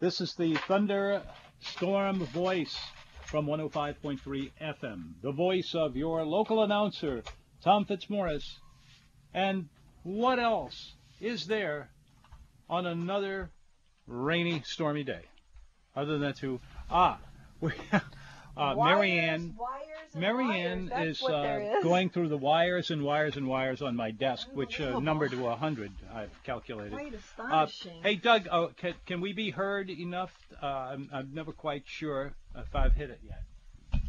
[0.00, 1.20] This is the Thunder
[1.60, 2.74] Storm Voice
[3.26, 5.12] from 105.3 FM.
[5.20, 7.22] The voice of your local announcer,
[7.62, 8.60] Tom Fitzmaurice.
[9.34, 9.68] And
[10.02, 11.90] what else is there
[12.70, 13.50] on another
[14.06, 15.26] rainy, stormy day?
[15.94, 16.60] Other than that, to,
[16.90, 17.18] ah,
[17.60, 17.72] we,
[18.60, 19.54] uh, Marianne.
[20.14, 24.80] Marianne is, uh, going through the wires and wires and wires on my desk, which
[24.80, 26.92] uh, number to 100, I've calculated.
[26.92, 28.02] Quite Uh, astonishing.
[28.02, 30.32] hey, Doug, oh, can, can we be heard enough?
[30.60, 33.42] Uh, I'm, I'm never quite sure if I've hit it yet.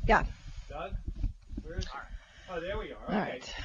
[0.08, 0.24] Yeah.
[0.70, 0.94] Doug,
[1.64, 1.86] where's?
[2.52, 2.96] Oh, there we are.
[3.08, 3.32] All Okay.
[3.32, 3.56] right.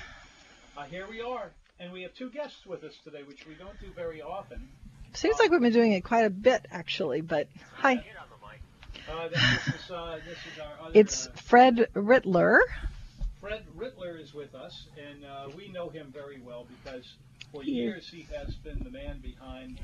[0.77, 3.81] Uh, here we are, and we have two guests with us today, which we don't
[3.81, 4.69] do very often.
[5.14, 7.23] Seems like we've been doing it quite a bit, actually.
[7.23, 8.05] But hi,
[9.11, 10.91] Uh, this, this is uh, this is other.
[10.95, 12.59] it's uh, Fred Rittler.
[13.41, 17.05] Fred Rittler is with us, and uh, we know him very well because
[17.53, 19.79] for He is- years he has been the man behind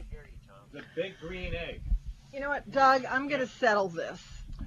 [0.73, 1.81] the big green egg.
[2.33, 3.05] You know what, Doug?
[3.05, 4.21] I'm going to settle this.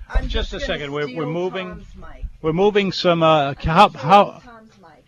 [0.07, 1.85] I'm Just a second, we're- we're moving-
[2.41, 3.23] We're moving some.
[3.23, 4.41] Uh, how Steal how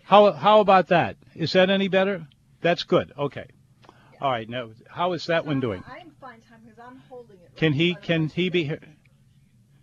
[0.04, 1.16] how how about that?
[1.36, 2.26] Is that any better?
[2.60, 3.12] That's good.
[3.16, 3.46] Okay.
[4.20, 4.48] All right.
[4.48, 5.84] Now, how is that one doing?
[5.86, 7.42] I'm fine, Tom, because I'm holding it.
[7.42, 8.80] right Can he in front of can he be here?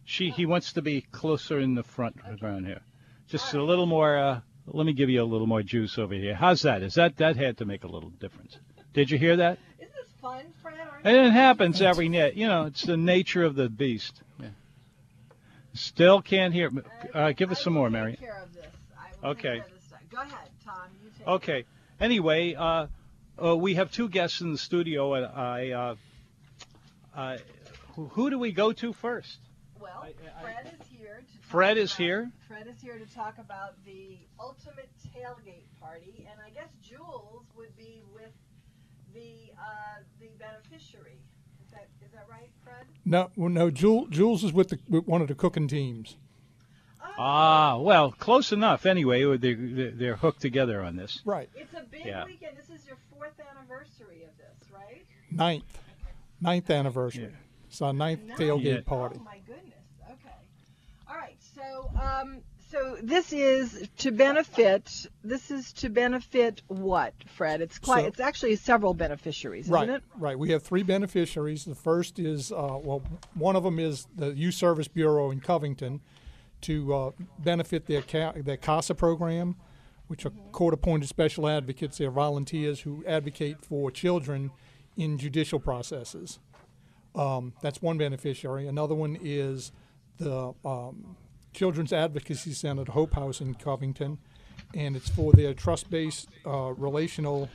[0.05, 2.81] She he wants to be closer in the front around here.
[3.27, 4.17] Just a little more.
[4.17, 6.35] Uh, let me give you a little more juice over here.
[6.35, 6.81] How's that?
[6.83, 8.57] Is that that had to make a little difference?
[8.93, 9.57] Did you hear that?
[9.79, 10.75] Isn't this fun, Fred?
[11.03, 12.35] And it happens every night.
[12.35, 14.21] You know, it's the nature of the beast.
[14.39, 14.47] Yeah.
[15.73, 16.71] Still can't hear.
[17.13, 18.15] Uh, give us some more, Mary.
[18.15, 18.65] Care of this.
[18.97, 19.41] I will Okay.
[19.41, 19.93] care of this.
[20.11, 20.75] Go ahead, Tom.
[21.03, 21.65] You take Okay.
[21.99, 22.88] Anyway, uh,
[23.44, 25.71] uh, we have two guests in the studio, and I.
[25.71, 25.95] Uh,
[27.15, 27.38] uh,
[27.95, 29.38] who, who do we go to first?
[29.80, 31.24] Well, I- I- Fred is here.
[31.28, 32.31] To talk Fred is about- here.
[32.47, 37.75] Fred is here to talk about the ultimate tailgate party, and I guess Jules would
[37.78, 38.31] be with
[39.13, 41.19] the uh, the beneficiary.
[41.66, 42.86] Is that is that right, Fred?
[43.06, 43.69] No, well, no.
[43.69, 46.18] Jules, Jules is with, the, with one of the cooking teams.
[47.18, 48.86] Ah, well, close enough.
[48.86, 51.22] Anyway, they're, they're- they're hooked together on this.
[51.24, 51.50] Right.
[51.56, 52.25] It's a big Yeah.
[52.25, 52.57] weekend.
[52.57, 55.06] This is your fourth anniversary of this, right?
[55.31, 55.80] Ninth,
[56.42, 57.34] ninth anniversary.
[57.69, 58.38] It's our ninth Nice.
[58.38, 58.81] tailgate Yeah.
[58.81, 59.18] party.
[59.19, 59.86] Oh my goodness.
[60.03, 60.36] Okay.
[61.07, 61.38] All right.
[61.65, 65.07] So um, so this is to benefit.
[65.23, 67.61] This is to benefit what, Fred?
[67.61, 68.01] It's quite.
[68.01, 70.03] So- it's actually several beneficiaries, Right, isn't it?
[70.17, 70.37] right.
[70.37, 71.65] We have three beneficiaries.
[71.65, 73.01] The first is, uh, well,
[73.35, 76.01] one of them is the Youth Service Bureau in Covington
[76.61, 78.01] to uh, benefit their
[78.35, 79.55] their CASA program,
[80.07, 81.97] which are court-appointed special advocates.
[81.97, 84.51] They're volunteers who advocate for children
[84.97, 86.39] in judicial processes.
[87.13, 88.67] Um, that's one beneficiary.
[88.67, 89.71] Another one is
[90.17, 91.15] the um,
[91.55, 94.17] Children's Advocacy Center, the Hope House in Covington,
[94.73, 97.49] and it's for their trust-based uh, relational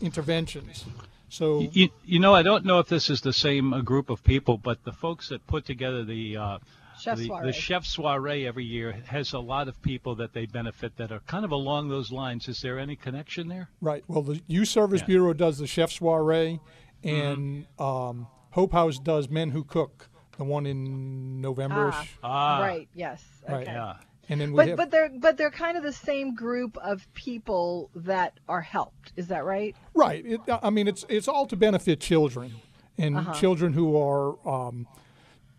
[0.00, 0.84] interventions.
[1.28, 4.24] So You, you know, I don't know if this is the same uh, group of
[4.24, 6.58] people, but the folks that put together the uh,
[6.98, 7.46] Chef the, soiree.
[7.46, 11.20] the chef soiree every year has a lot of people that they benefit that are
[11.20, 12.48] kind of along those lines.
[12.48, 13.68] Is there any connection there?
[13.80, 14.02] Right.
[14.08, 15.06] Well, the Youth Service Yeah.
[15.06, 16.58] Bureau does the chef soiree,
[17.04, 20.07] and um, Hope House does Men Who Cook,
[20.38, 22.16] the one in November-ish.
[22.22, 22.88] Ah, right.
[22.94, 23.22] Yes.
[23.44, 23.52] Okay.
[23.52, 23.66] Right.
[23.66, 23.94] Yeah.
[24.30, 27.06] And then we But have but they're but they're kind of the same group of
[27.14, 29.12] people that are helped.
[29.16, 29.74] Is that right?
[29.94, 30.24] right.
[30.24, 32.52] It, I mean, it's it's all to benefit children
[32.98, 33.32] and Uh-huh.
[33.34, 34.86] children who are um,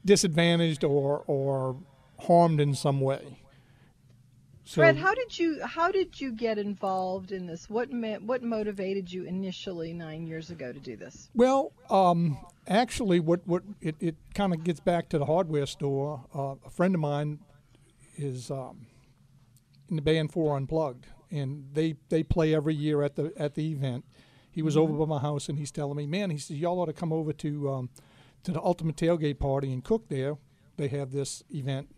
[0.06, 1.78] disadvantaged or or
[2.22, 3.40] harmed in some way.
[4.69, 7.68] So, Fred, how did you how did you get involved in this?
[7.72, 7.90] What
[8.22, 11.31] what motivated you initially nine years ago to do this?
[11.34, 12.38] Well, um,
[12.68, 16.23] actually, what what it, it kind of gets back to the hardware store.
[16.35, 17.40] Uh, a friend of mine
[18.16, 18.85] is um,
[19.90, 23.72] in the band Four Unplugged, and they they play every year at the at the
[23.72, 24.05] event.
[24.52, 26.85] He was over by my house, and he's telling me, "Man, he says y'all ought
[26.85, 27.90] to come over to um,
[28.44, 30.38] to the Ultimate Tailgate Party and cook there.
[30.78, 31.90] They have this event."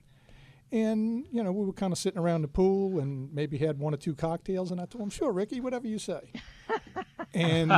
[0.71, 3.93] And you know, we were kind of sitting around the pool and maybe had one
[3.93, 4.71] or two cocktails.
[4.71, 6.31] And I told him, "Sure, Ricky, whatever you say."
[7.33, 7.71] and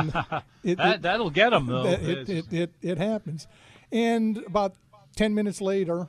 [0.62, 1.82] it, That, it- that'll get them though.
[1.84, 3.46] that- it, it, it, it happens.
[3.92, 4.74] And about
[5.16, 6.08] 10 minutes later,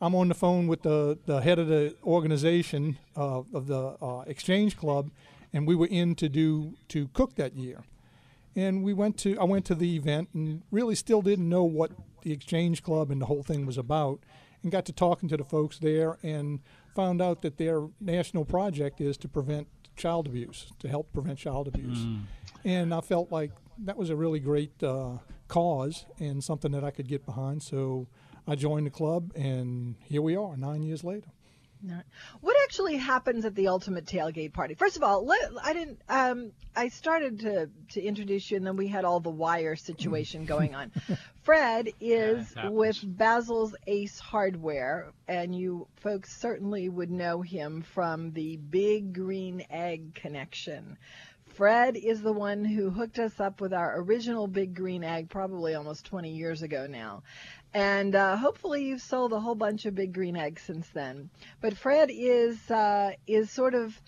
[0.00, 4.20] I'm on the phone with the, the head of the organization uh, of the uh,
[4.26, 5.10] Exchange Club,
[5.52, 7.82] and we were in to do to cook that year.
[8.56, 11.92] and we went to I went to the event and really still didn't know what
[12.22, 14.20] the Exchange Club and the whole thing was about,
[14.64, 16.58] and got to talking to the folks there and
[16.96, 21.68] found out that their national project is to prevent child abuse, to help prevent child
[21.68, 21.98] abuse,
[22.64, 26.90] and I felt like that was a really great uh, cause and something that I
[26.90, 27.62] could get behind.
[27.62, 28.08] So
[28.48, 31.28] I joined the club, and here we are, nine years later.
[32.40, 34.74] What actually happens at the ultimate tailgate party?
[34.74, 36.00] First of all, let, I didn't.
[36.08, 40.44] Um, I started to to introduce you, and then we had all the wire situation
[40.54, 40.92] going on.
[41.42, 42.74] Fred is happens.
[42.74, 49.64] with Basil's Ace Hardware, and you folks certainly would know him from the Big Green
[49.70, 50.96] Egg connection.
[51.54, 55.74] Fred is the one who hooked us up with our original Big Green Egg probably
[55.74, 57.22] almost 20 years ago now.
[57.74, 61.28] And uh, hopefully you've sold a whole bunch of Big Green Eggs since then.
[61.60, 64.00] But Fred is uh, is sort of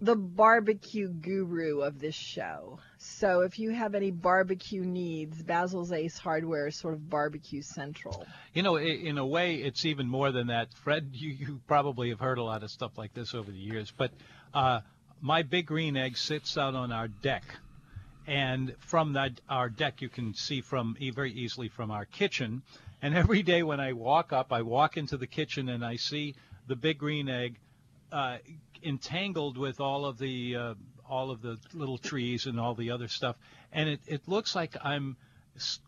[0.00, 2.78] the barbecue guru of this show.
[2.98, 8.26] So if you have any barbecue needs, Basil's Ace Hardware is sort of barbecue central.
[8.52, 10.74] You know, in a way, it's even more than that.
[10.74, 13.90] Fred, you, you probably have heard a lot of stuff like this over the years,
[13.96, 14.10] but
[14.52, 14.80] uh,
[15.22, 17.44] my big green egg sits out on our deck.
[18.26, 22.62] And from that, our deck, you can see from very easily from our kitchen.
[23.02, 26.34] And every day when I walk up, I walk into the kitchen and I see
[26.66, 27.56] the big green egg
[28.12, 28.38] uh,
[28.82, 30.74] entangled with all of the uh,
[31.08, 33.36] all of the little trees and all the other stuff,
[33.72, 35.16] and it, it looks like I'm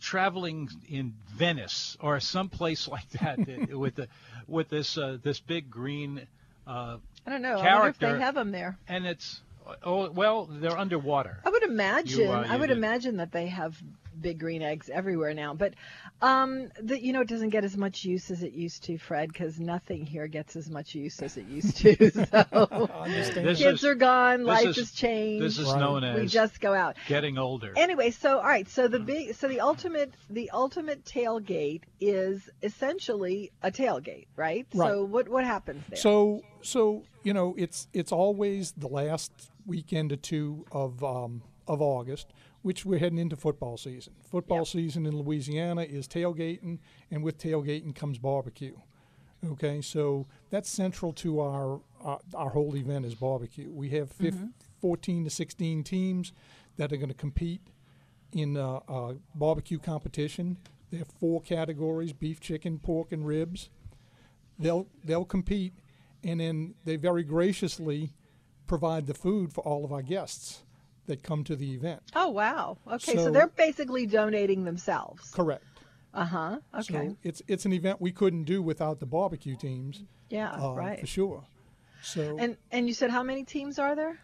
[0.00, 3.38] traveling in Venice or someplace like that
[3.70, 4.08] with the
[4.46, 6.26] with this uh, this big green,
[6.66, 6.96] uh,
[7.26, 7.58] I don't know.
[7.58, 8.78] I wonder if they have them there.
[8.88, 9.40] and it's
[9.82, 11.40] oh well they're underwater.
[11.44, 12.28] I would imagine.
[12.30, 12.76] uh, I would did.
[12.76, 13.80] imagine that they have
[14.20, 15.54] big green eggs everywhere now.
[15.54, 15.74] But
[16.20, 19.32] um, the, you know, it doesn't get as much use as it used to, Fred,
[19.32, 22.10] because nothing here gets as much use as it used to.
[22.28, 23.04] So
[23.44, 24.44] kids is- are gone.
[24.44, 25.44] Life is- has changed.
[25.44, 25.78] This is Right.
[25.78, 26.96] known we just go out.
[27.06, 27.72] getting older.
[27.76, 33.52] Anyway, so all right, so the big, so the ultimate, the ultimate tailgate is essentially
[33.62, 34.66] a tailgate, right?
[34.74, 34.88] Right.
[34.90, 35.98] So what what happens there?
[35.98, 39.32] So so you know it's it's always the last
[39.68, 42.32] weekend or two of um, of August,
[42.62, 44.14] which we're heading into football season.
[44.22, 44.66] Football Yep.
[44.68, 46.78] season in Louisiana is tailgating,
[47.10, 48.76] and with tailgating comes barbecue.
[49.46, 53.70] Okay, so that's central to our our, our whole event is barbecue.
[53.70, 54.34] We have fif-
[54.80, 56.32] 14 to 16 teams
[56.76, 57.60] that are going to compete
[58.32, 60.56] in uh, uh, barbecue competition.
[60.90, 63.68] There are four categories: beef, chicken, pork, and ribs.
[64.58, 65.74] They'll they'll compete,
[66.24, 68.14] and then they very graciously
[68.68, 70.62] provide the food for all of our guests
[71.06, 72.02] that come to the event.
[72.14, 72.78] oh wow.
[72.86, 75.30] Okay, so, So- they're basically donating themselves.
[75.32, 75.64] Correct.
[76.14, 76.58] Uh huh.
[76.74, 77.08] Okay.
[77.08, 80.52] So it's it's an event we couldn't do without the barbecue teams, yeah.
[80.52, 81.00] uh, right.
[81.00, 81.44] for sure.
[82.02, 84.18] So And and you said how many teams are there?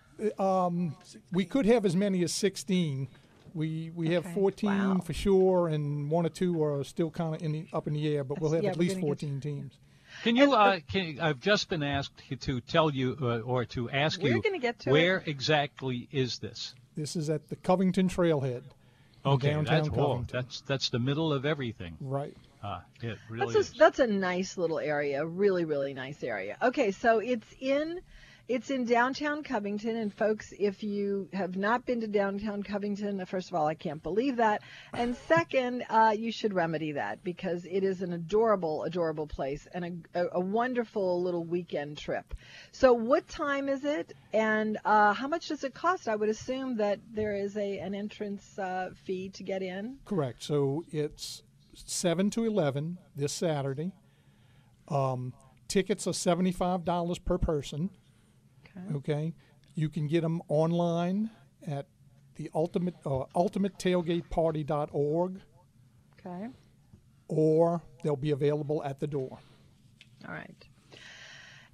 [1.33, 3.09] we could have as many as 16.
[3.55, 4.99] We we have 14 Wow.
[5.01, 8.09] for sure, and one or two are still kind of in the, up in the
[8.15, 8.25] air.
[8.25, 9.79] But we'll have Yeah, at least 14 teams.
[10.25, 10.55] Can you?
[10.55, 14.43] Uh, can, I've just been asked to tell you uh, or to ask We're you
[14.43, 16.75] gonna get to where exactly is this?
[16.97, 18.63] This is at the Covington Trailhead.
[19.27, 20.29] Okay, downtown that's whoa, Covington.
[20.33, 21.99] that's that's the middle of everything.
[22.01, 22.35] Right.
[22.63, 23.75] Uh, it really That's is.
[23.77, 26.57] that's a nice little area, really really nice area.
[26.63, 28.01] Okay, so it's in
[28.49, 33.49] it's in downtown Covington, and folks, if you have not been to downtown Covington, first
[33.49, 34.63] of all, I can't believe that,
[34.93, 40.07] and second, uh, you should remedy that because it is an adorable, adorable place and
[40.15, 42.35] a, a, a wonderful little weekend trip.
[42.73, 46.09] So, what time is it, and uh, how much does it cost?
[46.09, 49.99] I would assume that there is a an entrance uh, fee to get in.
[50.05, 50.43] Correct.
[50.43, 51.43] So it's
[51.75, 53.93] 7 to 11 this Saturday.
[54.89, 55.33] Um,
[55.69, 57.91] tickets are $75 per person.
[58.77, 58.95] Okay.
[58.97, 59.33] Okay.
[59.75, 61.31] You can get them online
[61.67, 61.87] at
[62.37, 65.41] the ultimate uh, ultimatetailgateparty.org
[66.27, 66.49] Okay.
[67.29, 69.39] or they'll be available at the door.
[70.27, 70.55] All right.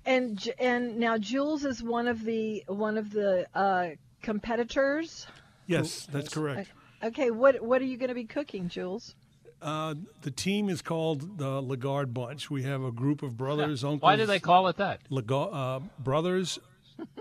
[0.04, 3.90] And and now Jules is one of the one of the uh,
[4.23, 5.26] competitors.
[5.66, 6.71] Yes, that's correct.
[7.02, 9.14] Okay, what what are you going to be cooking, Jules?
[9.62, 12.50] Uh, the team is called the Lagarde Bunch.
[12.50, 14.00] We have a group of brothers, uncles.
[14.02, 15.00] Why do they call it that?
[15.11, 16.59] Laga- uh, brothers,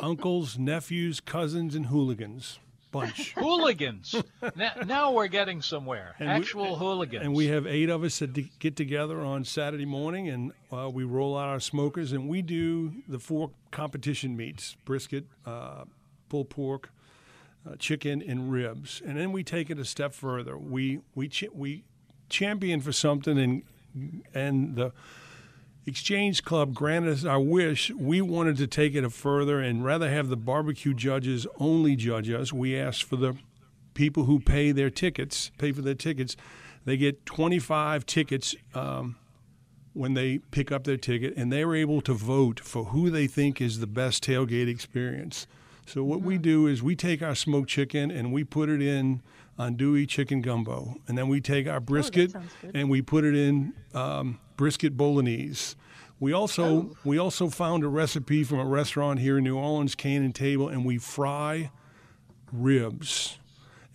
[0.01, 2.59] uncles, nephews, cousins, and hooligans
[2.91, 3.33] bunch?
[3.37, 4.15] Hooligans.
[4.55, 6.15] now, now we're getting somewhere.
[6.17, 7.23] And we- Actual hooligans.
[7.23, 11.03] And we have eight of us that get together on Saturday morning, and uh, we
[11.03, 15.83] roll out our smokers, and we do the four competition meats: brisket, uh,
[16.29, 16.89] pulled pork,
[17.69, 19.01] uh, chicken, and ribs.
[19.05, 20.57] And then we take it a step further.
[20.57, 21.83] We we ch- we
[22.29, 24.93] champion for something, and and the
[25.89, 27.89] Exchange Club granted us our wish.
[27.89, 32.29] We wanted to take it a further, and rather have the barbecue judges only judge
[32.29, 32.53] us.
[32.53, 33.35] We asked for the
[33.95, 36.37] people who pay their tickets, pay for their tickets,
[36.85, 39.15] they get 25 tickets um,
[39.93, 43.59] when they pick up their ticket, and they're able to vote for who they think
[43.59, 45.47] is the best tailgate experience.
[45.87, 49.23] So what we do is we take our smoked chicken and we put it in
[49.59, 52.71] andouille chicken gumbo, and then we take our brisket sounds good.
[52.75, 55.75] and we put it in um, brisket bolognese.
[56.19, 60.23] We also we also found a recipe from a restaurant here in New Orleans, Cane
[60.23, 61.71] and Table, and we fry
[62.51, 63.37] ribs,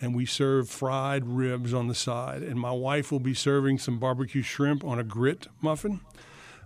[0.00, 2.42] and we serve fried ribs on the side.
[2.42, 6.00] And my wife will be serving some barbecue shrimp on a grit muffin.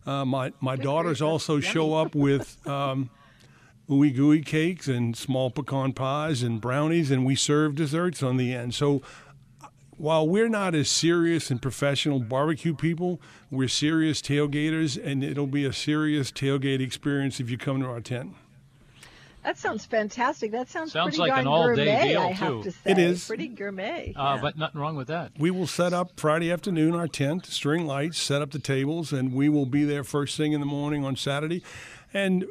[0.06, 3.10] Uh, my my daughters also show up with um,
[3.88, 8.54] ooey gooey cakes and small pecan pies and brownies, and we serve desserts on the
[8.54, 8.74] end.
[8.74, 9.02] So
[9.96, 15.64] while we're not as serious and professional barbecue people, we're serious tailgaters, and it'll be
[15.64, 18.34] a serious tailgate experience if you come to our tent.
[19.44, 20.50] That sounds fantastic.
[20.52, 22.62] That sounds, Sounds pretty like an darn all-day gourmet, deal, I have too.
[22.64, 22.90] to say.
[22.90, 23.26] It is.
[23.26, 24.12] pretty gourmet.
[24.14, 24.38] Uh, yeah.
[24.42, 25.32] But nothing wrong with that.
[25.38, 29.32] We will set up Friday afternoon our tent, string lights, set up the tables, and
[29.32, 31.62] we will be there first thing in the morning on Saturday.
[32.12, 32.44] And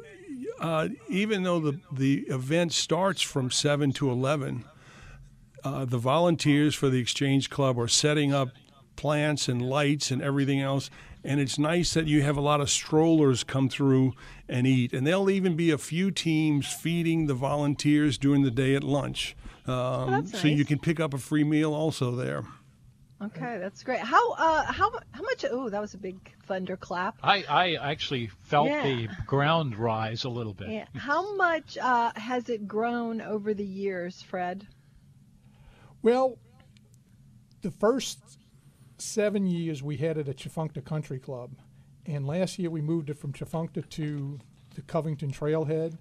[0.60, 4.64] uh, even though the the event starts from seven to eleven,
[5.64, 8.48] uh, the volunteers for the Exchange Club are setting up
[8.96, 10.90] plants and lights and everything else.
[11.24, 14.12] And it's nice that you have a lot of strollers come through
[14.48, 14.92] and eat.
[14.92, 19.36] And there'll even be a few teams feeding the volunteers during the day at lunch.
[19.66, 22.44] Um, that's So you can pick up a free meal also there.
[23.20, 23.98] Okay, that's great.
[23.98, 25.44] How uh how how much?
[25.50, 27.16] Oh, that was a big thunderclap.
[27.22, 28.82] I, I actually felt Yeah.
[28.84, 30.68] the ground rise a little bit.
[30.70, 30.84] Yeah.
[30.94, 34.68] How much uh, has it grown over the years, Fred?
[36.00, 36.38] Well,
[37.62, 38.20] the first
[38.98, 41.50] seven years we had it at Tchefuncta Country Club,
[42.06, 44.38] and last year we moved it from Tchefuncta to
[44.76, 45.98] the Covington Trailhead,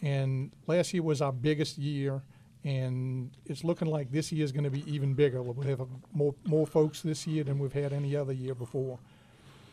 [0.00, 2.22] and last year was our biggest year,
[2.68, 5.42] and it's looking like this year is going to be even bigger.
[5.42, 8.98] We'll have a, more more folks this year than we've had any other year before.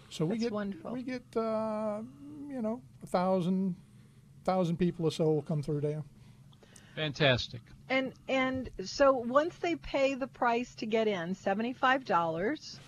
[0.10, 0.92] So we That's get wonderful.
[0.92, 2.00] we get uh,
[2.48, 3.76] you know a thousand
[4.46, 6.04] thousand people or so will come through there.
[6.96, 7.62] Fantastic.
[7.90, 12.80] And and so once they pay the price to get in, seventy five dollars,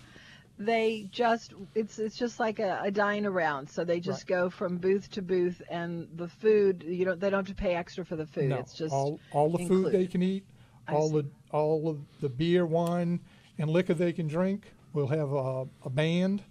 [0.58, 3.68] they just it's it's just like a, a dine around.
[3.70, 4.38] So they just Right.
[4.38, 7.74] go from booth to booth, and the food you don't they don't have to pay
[7.74, 8.48] extra for the food.
[8.48, 10.44] No, it's just all, all the food they can eat,
[10.88, 13.20] all the all of the beer, wine,
[13.58, 14.72] and liquor they can drink.
[14.92, 16.42] We'll have a, a band.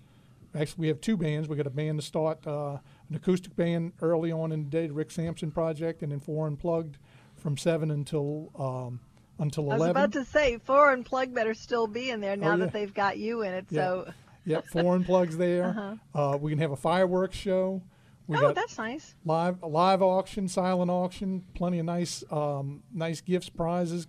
[0.56, 1.48] Actually, we have two bands.
[1.50, 2.78] We got a band to start, uh,
[3.10, 6.48] an acoustic band early on in the day, the Rick Sampson project, and then four
[6.48, 6.98] unplugged
[7.36, 9.00] from seven until um,
[9.40, 12.52] until I was about to say, foreign plug better still be in there now Oh,
[12.52, 12.58] yeah.
[12.58, 13.66] that they've got you in it.
[13.70, 13.82] Yeah.
[13.82, 14.14] So,
[14.46, 16.00] Yep, foreign plugs there.
[16.16, 17.82] uh we can have a fireworks show.
[18.28, 19.16] We oh, that's nice.
[19.26, 24.08] live live auction, silent auction, plenty of nice um, nice gifts, prizes,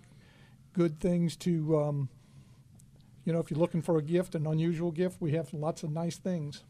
[0.73, 2.09] good things to um,
[3.25, 5.91] you know, if you're looking for a gift, an unusual gift, we have lots of
[5.91, 6.65] nice things.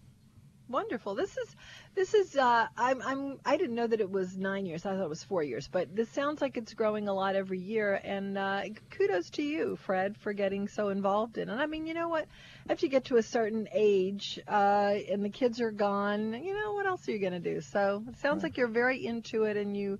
[0.69, 1.15] Wonderful.
[1.15, 1.57] This is
[1.95, 4.85] this is uh I'm I'm I didn't know that it was 9 years.
[4.85, 7.59] I thought it was 4 years, but this sounds like it's growing a lot every
[7.59, 11.55] year and uh kudos to you, Fred, for getting so involved in it.
[11.55, 12.27] I mean, you know what?
[12.69, 16.75] After you get to a certain age uh and the kids are gone, you know,
[16.75, 17.63] what else are you going to do?
[17.63, 19.99] So, it sounds like you're very into it and you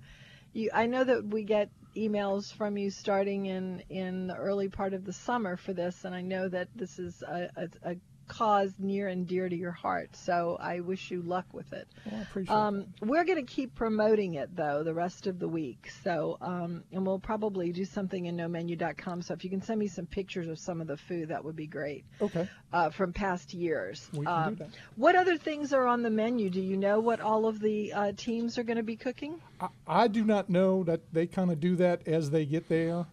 [0.53, 4.93] you I know that we get emails from you starting in in the early part
[4.93, 7.95] of the summer for this and I know that this is a, a, a
[8.29, 12.25] cause near and dear to your heart so I wish you luck with it Well,
[12.57, 16.83] um, we're going to keep promoting it though the rest of the week so um,
[16.93, 20.47] and we'll probably do something in nomenu.com so if you can send me some pictures
[20.47, 22.05] of some of the food that would be great.
[22.21, 22.47] Okay.
[22.71, 24.69] uh, from past years We can Um, do that.
[24.95, 28.11] what other things are on the menu do you know what all of the uh,
[28.15, 31.59] teams are going to be cooking I, I do not know that they kind of
[31.59, 33.05] do that as they get there.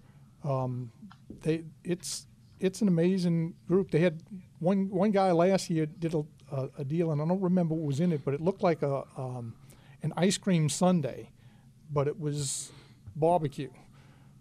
[0.45, 0.93] Um,
[1.43, 2.27] they it's
[2.61, 3.91] it's an amazing group.
[3.91, 4.23] They had
[4.59, 7.87] one one guy last year did a, a, a deal, and I don't remember what
[7.87, 9.55] was in it, but it looked like a um,
[10.03, 11.31] an ice cream sundae,
[11.91, 12.73] but it was
[13.15, 13.71] barbecue.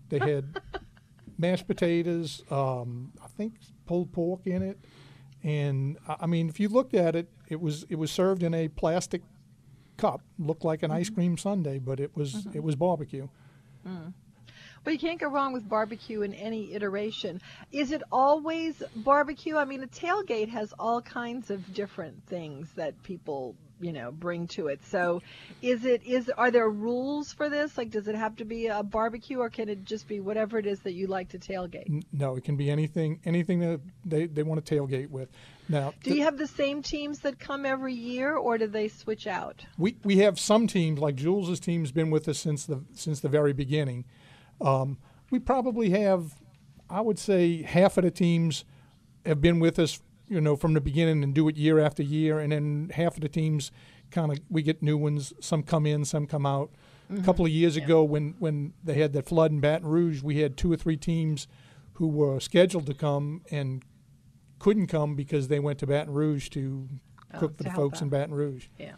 [0.10, 0.62] They had
[1.38, 3.54] mashed potatoes, um, I think
[3.86, 4.80] pulled pork in it,
[5.44, 8.54] and I I mean, if you looked at it, it was it was served in
[8.54, 9.22] a plastic
[9.98, 13.28] cup, looked like an ice cream sundae, but it was it was barbecue.
[14.86, 17.42] But you can't go wrong with barbecue in any iteration.
[17.72, 19.58] Is it always barbecue?
[19.58, 24.46] I mean, a tailgate has all kinds of different things that people, you know, bring
[24.50, 24.86] to it.
[24.86, 25.24] So,
[25.64, 27.78] is it is are there rules for this?
[27.80, 30.68] Like, does it have to be a barbecue, or can it just be whatever it
[30.68, 32.04] is that you like to tailgate?
[32.14, 35.30] No, it can be anything anything that they, they want to tailgate with.
[35.68, 39.26] Now, Do you have the same teams that come every year, or do they switch
[39.26, 39.66] out?
[39.80, 43.30] we we have some teams like Jules's team's been with us since the since the
[43.30, 44.06] very beginning.
[44.62, 44.98] Um,
[45.32, 46.36] we probably have
[46.90, 48.64] I would say half of the teams
[49.26, 52.40] have been with us, you know, from the beginning and do it year after year,
[52.40, 53.72] and then half of the teams
[54.12, 55.34] kind of we get new ones.
[55.42, 56.72] Some come in, some come out.
[57.16, 60.40] A couple of years ago, when when they had that flood in Baton Rouge, we
[60.40, 61.48] had two or three teams
[61.94, 63.84] who were scheduled to come and
[64.60, 66.88] couldn't come because they went to Baton Rouge to
[67.38, 68.04] cook Oh, for to the folks out.
[68.04, 68.68] in Baton Rouge.
[68.80, 68.96] Yeah.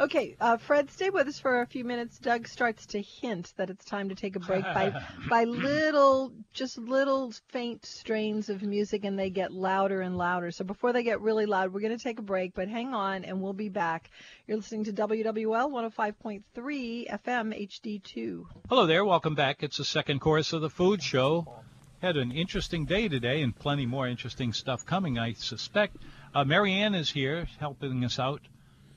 [0.00, 2.18] Okay, uh, Fred, stay with us for a few minutes.
[2.18, 4.94] Doug starts to hint that it's time to take a break by
[5.28, 10.52] by little, just little faint strains of music, and they get louder and louder.
[10.52, 12.54] So before they get really loud, we're going to take a break.
[12.54, 14.08] But hang on, and we'll be back.
[14.46, 18.44] You're listening to WWL 105.3 FM HD2.
[18.70, 19.04] Hello there.
[19.04, 19.62] Welcome back.
[19.62, 21.60] It's the second course of the food show.
[22.00, 25.98] Had an interesting day today and plenty more interesting stuff coming, I suspect.
[26.34, 28.40] Uh, Marianne is here helping us out,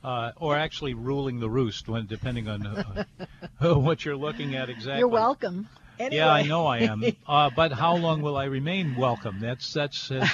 [0.04, 2.66] uh, or actually ruling the roost, when depending on
[3.62, 5.00] uh, what you're looking at exactly.
[5.00, 5.68] You're welcome.
[6.00, 6.18] Anyway.
[6.18, 7.04] Yeah, I know I am.
[7.28, 9.40] Uh, but how long will I remain welcome?
[9.40, 10.30] That's that's has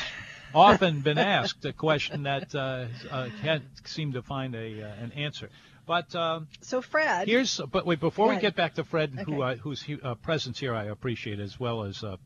[0.53, 1.65] often been asked.
[1.65, 5.49] A question that uh, uh, can't seem to find a uh, an answer.
[5.85, 9.43] But um, So Fred, Here's, but wait, before Go we get back to Fred, who
[9.43, 9.53] Okay.
[9.53, 12.17] uh, whose uh, presence here I appreciate as well as uh,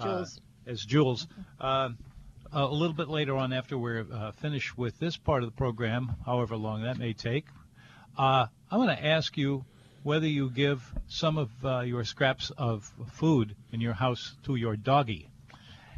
[0.00, 0.40] Jules.
[0.66, 1.26] uh, as Jules.
[2.50, 5.54] Uh, a little bit later on, after we're uh, finished with this part of the
[5.54, 7.44] program, however long that may take,
[8.16, 9.66] uh, I'm going to ask you
[10.02, 14.76] whether you give some of uh, your scraps of food in your house to your
[14.76, 15.28] doggy.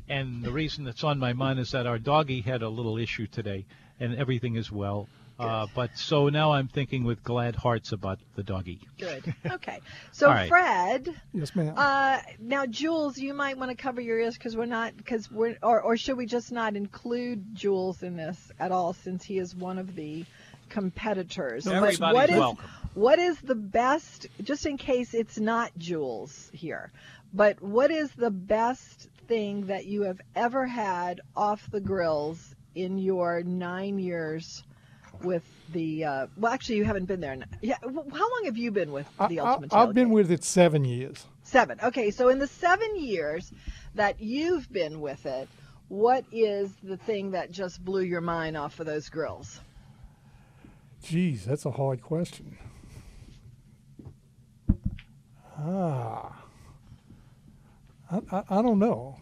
[0.08, 3.28] And the reason that's on my mind is that our doggy had a little issue
[3.28, 3.64] today,
[4.00, 5.08] and everything is well.
[5.40, 8.80] Uh, but so now I'm thinking with glad hearts about the doggy.
[8.98, 9.34] good.
[9.50, 9.80] Okay.
[10.12, 10.48] So All right.
[10.48, 11.74] Fred, Yes, ma'am.
[11.76, 15.56] Uh, now, Jules, you might want to cover your ears because we're not, because we're,
[15.62, 19.54] or, or should we just not include Jules in this at all since he is
[19.54, 20.24] one of the
[20.68, 21.64] competitors?
[21.64, 22.70] But Everybody's what is, welcome.
[22.94, 26.90] What is the best, just in case it's not Jules here,
[27.32, 32.98] but what is the best thing that you have ever had off the grills in
[32.98, 34.64] your nine years?
[35.22, 37.36] With the uh, well, actually, you haven't been there.
[37.60, 40.84] Yeah, how long have you been with the I, Ultimate I've been with it seven
[40.84, 41.26] years.
[41.42, 41.78] Seven.
[41.82, 43.52] Okay, so in the seven years
[43.94, 45.48] that you've been with it,
[45.88, 49.60] what is the thing that just blew your mind off of those grills?
[51.02, 52.56] Geez, that's a hard question.
[55.58, 56.44] Ah,
[58.10, 59.16] I, I, I don't know.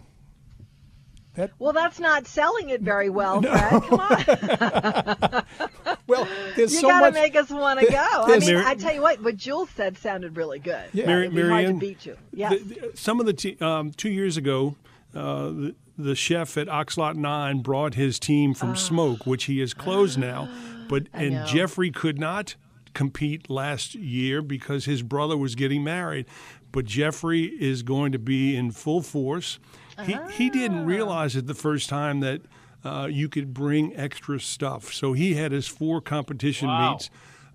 [1.35, 3.83] That Well, that's not selling it very well, Fred.
[3.83, 5.45] Come on,
[6.09, 7.15] well, there's you so gotta much.
[7.15, 7.97] make us want to go.
[8.25, 10.85] I mean, Mary- I tell you what, what Jules said sounded really good.
[10.93, 11.07] Yeah.
[11.07, 12.17] Mary, It'd be hard to Marianne, beat you.
[12.33, 12.53] Yes.
[12.53, 14.75] the- the- some of the te- um, two years ago,
[15.15, 19.75] uh, the, the chef at Oxlot Nine brought his team from Smoke, which he has
[19.75, 20.49] closed now.
[20.89, 21.19] But Ah.
[21.19, 21.45] I and know.
[21.47, 22.57] Jeffrey could not
[22.95, 26.27] compete last year because his brother was getting married.
[26.73, 29.59] But Jeffrey is going to be in full force.
[30.05, 30.53] He he Ah.
[30.53, 32.41] didn't realize it the first time that.
[32.85, 34.93] Uh, you could bring extra stuff.
[34.93, 36.93] So he had his four competition Wow.
[36.93, 37.11] meets.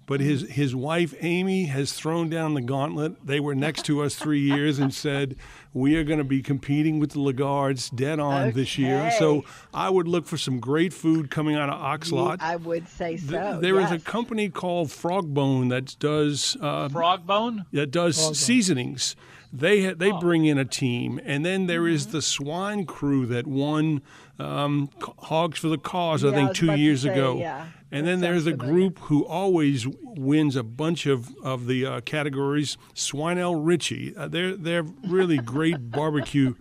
[0.05, 3.25] But his, his wife, Amy, has thrown down the gauntlet.
[3.25, 5.37] They were next to us three years and said,
[5.71, 9.11] We are going to be competing with the Lagards dead on this year.
[9.17, 12.41] So I would look for some great food coming out of Oxlot.
[12.41, 13.31] I would say so.
[13.51, 17.63] Th- There is a company called Frogbone that does uh, Frog bone?
[17.71, 19.15] that does seasonings.
[19.53, 20.19] They ha- they Oh.
[20.19, 22.11] bring in a team, and then there is Mm-hmm.
[22.11, 24.01] the swine crew that won
[24.43, 27.37] um, Hogs for the Cause, I Yeah, I think, was two years say, ago.
[27.39, 31.85] yeah, and that then there's a group who always wins a bunch of of the
[31.85, 32.77] uh, categories.
[32.95, 36.55] Swinell Ritchie, uh, they're they're really great barbecue.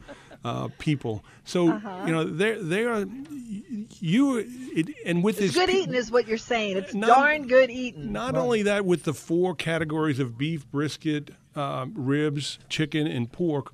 [0.44, 2.02] Uh, people, so Uh-huh.
[2.04, 3.06] you know they they are
[4.00, 6.76] you it, and with It's this good eating, is what you're saying.
[6.78, 8.12] It's No- darn good eating.
[8.12, 13.72] not only that, with the four categories of beef, brisket, um, ribs, chicken, and pork,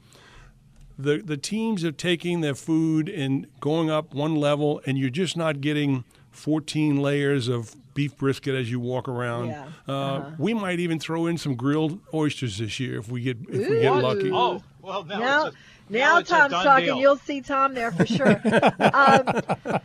[0.99, 5.37] the the teams are taking their food and going up one level, and you're just
[5.37, 9.49] not getting 14 layers of beef brisket as you walk around.
[9.49, 13.39] Yeah, Uh, we might even throw in some grilled oysters this year if we get
[13.49, 14.31] if we get lucky.
[14.33, 16.85] Oh, well, now, now, it's a, now it's a Tom's done talking.
[16.87, 16.97] deal.
[16.99, 18.41] You'll see Tom there for sure.
[18.93, 19.81] um,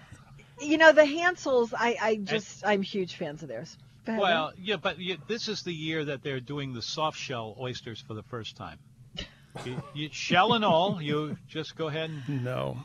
[0.62, 1.74] you know the Hansells.
[1.78, 3.78] I, I just I'm huge fans of theirs.
[4.06, 8.02] Well, yeah, but you, this is the year that they're doing the soft shell oysters
[8.02, 8.78] for the first time.
[9.66, 12.78] You, you, shell and all, you just go ahead and No,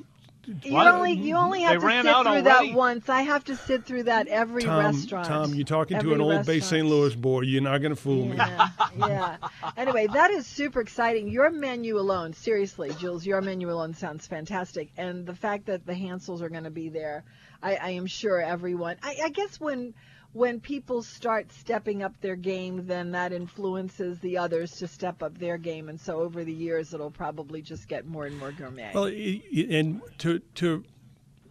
[0.62, 0.86] you What?
[0.86, 2.42] only you only have They to sit through already.
[2.44, 3.08] that once.
[3.08, 5.26] I have to sit through that every Tom, restaurant.
[5.26, 6.60] Tom, you're talking to an old Bay.
[6.60, 6.86] St.
[6.86, 7.42] Louis boy.
[7.42, 8.36] You're not going to fool me.
[8.36, 9.36] Yeah, yeah.
[9.76, 11.28] Anyway, that is super exciting.
[11.28, 14.90] Your menu alone, seriously, Jules, your menu alone sounds fantastic.
[14.96, 17.24] And the fact that the Hansells are going to be there,
[17.62, 18.96] I, I am sure everyone.
[19.02, 19.94] I, I guess when
[20.34, 25.36] when people start stepping up their game, then that influences the others to step up
[25.38, 28.90] their game, and so over the years, it'll probably just get more and more gourmet.
[28.94, 30.84] Well, and to to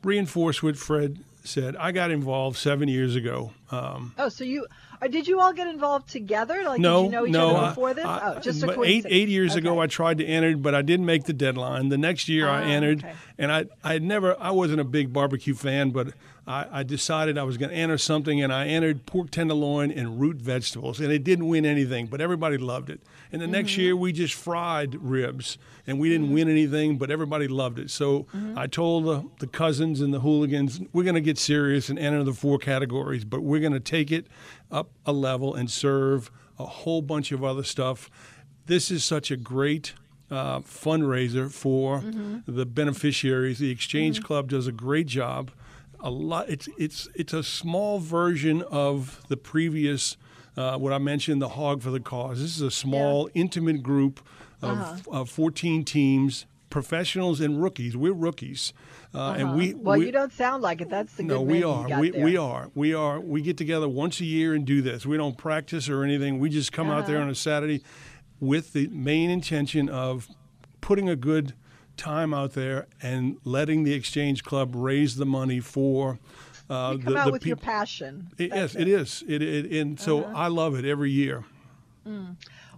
[0.04, 3.52] reinforce what Fred said, I got involved seven years ago.
[3.72, 4.68] Um, oh, so you
[5.02, 6.64] uh, did you all get involved together?
[6.64, 7.50] Like, no, did you know each no.
[7.50, 8.06] other I- before this?
[8.06, 11.24] I- oh, just eight eight years ago, I tried to enter, but I didn't make
[11.24, 11.90] the deadline.
[11.90, 13.14] The next year, I Ah, entered, okay.
[13.38, 16.10] and I I never I wasn't a big barbecue fan, but
[16.48, 20.20] I, I decided I was going to enter something, and I entered pork tenderloin and
[20.20, 23.02] root vegetables, and it didn't win anything, but everybody loved it.
[23.32, 23.82] And the next Mm-hmm.
[23.82, 27.90] year, we just fried ribs, and we didn't win anything, but everybody loved it.
[27.92, 28.58] So Mm-hmm.
[28.58, 32.24] I told the, the cousins and the hooligans, we're going to get serious and enter
[32.24, 34.28] the four categories, but we're going to take it
[34.72, 38.10] up a level and serve a whole bunch of other stuff.
[38.68, 39.94] This is such a great
[40.32, 42.04] uh, fundraiser for
[42.48, 43.60] the beneficiaries.
[43.60, 45.52] The Exchange Club does a great job.
[46.00, 46.50] A lot.
[46.50, 50.18] It's it's it's a small version of the previous.
[50.56, 52.42] Uh, what I mentioned, the Hog for the Cause.
[52.42, 54.20] This is a small, intimate group
[54.64, 57.96] of, of 14 teams, professionals and rookies.
[57.96, 58.74] We're rookies,
[59.14, 59.76] uh, and we.
[59.76, 60.90] Well, we, you don't sound like it.
[60.90, 62.00] That's the good no, we are.
[62.00, 62.72] We, we are.
[62.74, 63.20] We are.
[63.20, 65.06] We get together once a year and do this.
[65.06, 66.40] We don't practice or anything.
[66.40, 67.08] We just come out Uh-huh.
[67.08, 67.84] there on a Saturday
[68.40, 70.28] with the main intention of
[70.82, 71.54] putting a good
[71.98, 76.20] time out there and letting the Exchange Club raise the money for
[76.70, 78.30] uh, You come the, out the with your passion.
[78.38, 79.24] It- yes, it is.
[79.28, 80.34] It, it and so Uh-huh.
[80.36, 81.44] I love it every year.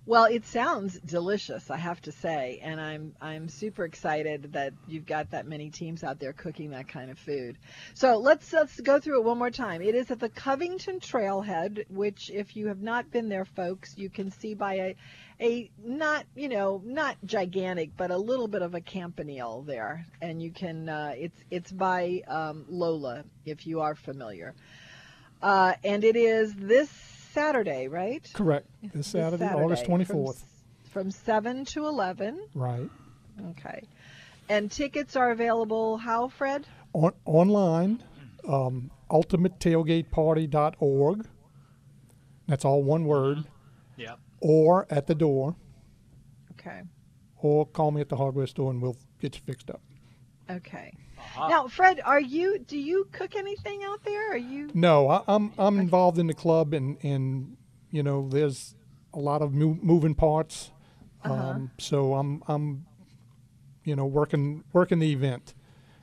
[0.10, 5.06] Well, it sounds delicious, I have to say, and I'm I'm super excited that you've
[5.06, 7.60] got that many teams out there cooking that kind of food.
[7.94, 9.84] So let's let's go through it one more time.
[9.84, 14.10] It is at the Covington Trailhead, which, if you have not been there, folks, you
[14.10, 14.96] can see by a
[15.40, 20.42] a not you know not gigantic, but a little bit of a campanile there, and
[20.42, 24.56] you can uh, it's it's by um, Lola if you are familiar,
[25.44, 26.90] uh, and it is this
[27.34, 28.30] Saturday, right?
[28.34, 28.68] Correct.
[28.82, 30.38] This This Saturday, August 24th.
[30.90, 32.40] From, from 7 to 11.
[32.54, 32.90] Right.
[33.52, 33.84] Okay.
[34.50, 36.66] And tickets are available how, Fred?
[36.94, 38.04] On, online,
[38.48, 41.28] um, ultimatetailgateparty.org.
[42.48, 43.44] That's all one word.
[43.96, 44.16] Yeah.
[44.42, 45.56] Or at the door,
[46.54, 46.82] Okay.
[47.38, 49.82] or call me at the hardware store and we'll get you fixed up.
[50.50, 50.92] Okay.
[51.38, 54.34] Now, Fred, are you do you cook anything out there?
[54.34, 57.58] Are you No, I, I'm I'm involved in the club, and and
[57.92, 58.76] you know there's
[59.14, 60.72] a lot of mo- moving parts.
[61.24, 62.86] Um, so I'm I'm
[63.84, 65.54] you know working working the event.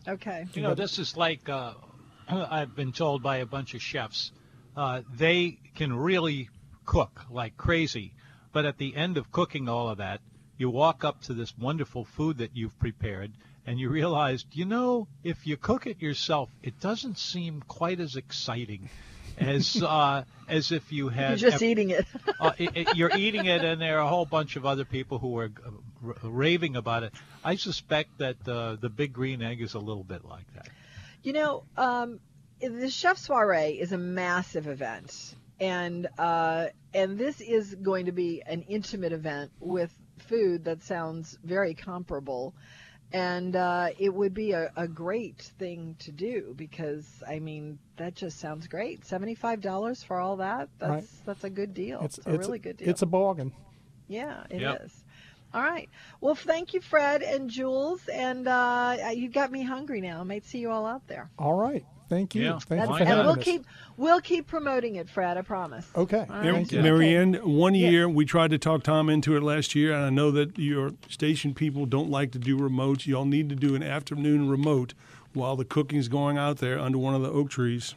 [0.08, 0.46] Okay.
[0.54, 1.74] You know, this is like uh,
[2.28, 4.32] I've been told by a bunch of chefs.
[4.76, 6.48] Uh, they can really
[6.84, 8.14] cook like crazy,
[8.52, 10.20] but at the end of cooking all of that,
[10.58, 13.32] you walk up to this wonderful food that you've prepared,
[13.66, 18.16] and you realize, you know, if you cook it yourself, it doesn't seem quite as
[18.16, 18.88] exciting
[19.38, 21.40] as uh, as if you had.
[21.40, 22.06] You're just eating it.
[22.40, 25.18] uh, it, it- you're eating it, and there are a whole bunch of other people
[25.18, 25.50] who are
[26.06, 27.12] r- raving about it.
[27.44, 30.68] I suspect that uh, the big green egg is a little bit like that.
[31.22, 32.20] You know, um,
[32.60, 38.42] the chef soiree is a massive event, and uh, and this is going to be
[38.46, 39.92] an intimate event with
[40.28, 42.54] food that sounds very comparable,
[43.12, 48.14] and uh, it would be a, a great thing to do because I mean that
[48.14, 49.04] just sounds great.
[49.04, 50.68] Seventy five dollars for all that.
[50.78, 51.04] That's Right.
[51.24, 52.00] that's a good deal.
[52.02, 52.88] It's, a it's really good deal.
[52.88, 53.52] It's a bargain.
[54.08, 55.04] Yeah, it is.
[55.54, 55.62] Yep.
[55.62, 55.88] All right.
[56.20, 60.20] Well, thank you, Fred and Jules, and uh, you got me hungry now.
[60.20, 61.30] I might see you all out there.
[61.38, 61.84] All right.
[62.08, 62.44] Thank you.
[62.44, 63.44] Yeah, Thank you for having and we'll us.
[63.44, 63.64] keep
[63.96, 65.36] we'll keep promoting it, Fred.
[65.36, 65.88] I promise.
[65.96, 66.20] Okay.
[66.20, 66.70] All Mar- right.
[66.72, 66.80] you.
[66.80, 67.90] Marianne, one Yes.
[67.90, 70.92] year we tried to talk Tom into it last year, and I know that your
[71.08, 73.06] station people don't like to do remotes.
[73.08, 74.94] Y'all need to do an afternoon remote
[75.32, 77.96] while the cooking's going out there under one of the oak trees.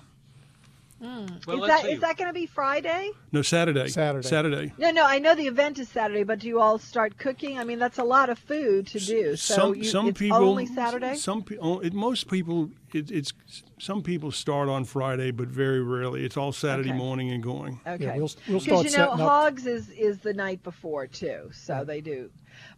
[1.01, 1.91] Well, is let's that see.
[1.93, 3.12] is that going to be Friday?
[3.31, 3.88] No, Saturday.
[3.88, 4.27] Saturday.
[4.27, 4.73] Saturday.
[4.77, 5.05] No, no.
[5.05, 7.57] I know the event is Saturday, but do you all start cooking?
[7.57, 9.35] I mean, that's a lot of food to do.
[9.38, 11.15] So some you, some it's people only Saturday.
[11.15, 13.31] Some people, it, most people, it, it's
[13.77, 16.25] some people start on Friday, but very rarely.
[16.25, 16.97] It's all Saturday Okay.
[16.97, 17.79] morning and going.
[17.88, 18.03] Okay.
[18.05, 19.19] Yeah, we'll we'll Because start you know, setting up.
[19.29, 22.29] hogs is is the night before too, so they do.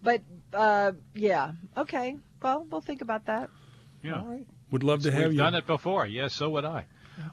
[0.04, 0.22] But
[0.54, 2.18] uh, yeah, okay.
[2.42, 3.50] Well, we'll think about that.
[4.04, 4.20] Yeah.
[4.20, 4.46] All right.
[4.70, 5.38] Would love to have We've you.
[5.40, 6.06] done it before.
[6.06, 6.86] Yes, so would I.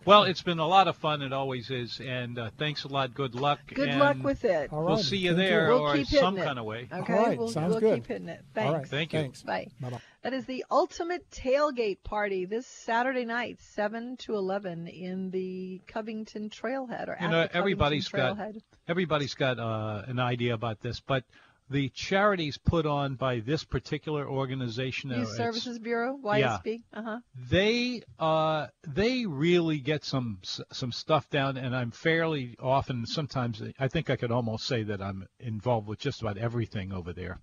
[0.04, 1.22] Well, it's been a lot of fun.
[1.22, 2.00] It always is.
[2.00, 3.14] And uh, thanks a lot.
[3.14, 3.60] Good luck.
[3.72, 4.72] Good and luck with it.
[4.72, 6.44] All We'll see you Thank there We'll or keep hitting some it.
[6.44, 6.88] kind of way.
[6.92, 7.94] Okay, All right, we'll, sounds we'll good.
[7.96, 8.42] keep hitting it.
[8.54, 8.72] Thanks.
[8.74, 8.86] right.
[8.88, 9.20] Thank you.
[9.20, 9.42] Thanks.
[9.42, 9.68] Bye.
[9.80, 10.00] Bye-bye.
[10.22, 16.50] That is the ultimate tailgate party this Saturday night, 7 to 11 in the Covington
[16.50, 18.60] Trailhead or You at know, the Covington everybody's got Trailhead.
[18.88, 21.24] everybody's got uh, an idea about this, but
[21.70, 26.58] the charities put on by this particular organization, Youth Services Bureau, Yeah.
[26.64, 26.82] YSB.
[26.92, 27.18] Uh huh.
[27.50, 30.38] they uh they really get some
[30.72, 35.00] some stuff down and i'm fairly often sometimes i think i could almost say that
[35.00, 37.40] i'm involved with just about everything over there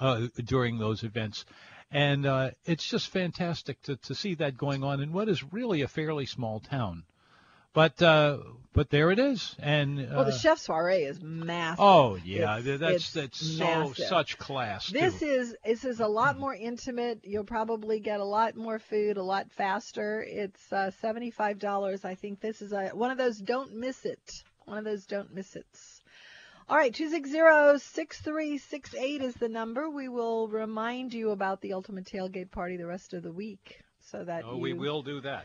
[0.00, 1.44] uh during those events
[1.90, 5.82] and uh it's just fantastic to to see that going on in what is really
[5.82, 7.04] a fairly small town
[7.74, 8.38] but uh
[8.72, 11.78] but there it is and uh, Well, the chef soiree is massive.
[11.78, 14.06] oh yeah It's- that's it's that's so massive.
[14.06, 15.26] such class This too.
[15.26, 17.20] is this is a lot more intimate.
[17.22, 20.24] You'll probably get a lot more food a lot faster.
[20.26, 22.04] It's uh, seventy five dollars.
[22.04, 24.42] I think this is a one of those don't miss it.
[24.64, 25.66] One of those don't miss it.
[26.66, 29.90] All right, 260-6368 is the number.
[29.90, 34.24] We will remind you about the Ultimate Tailgate Party the rest of the week so
[34.24, 35.44] that oh you we will do that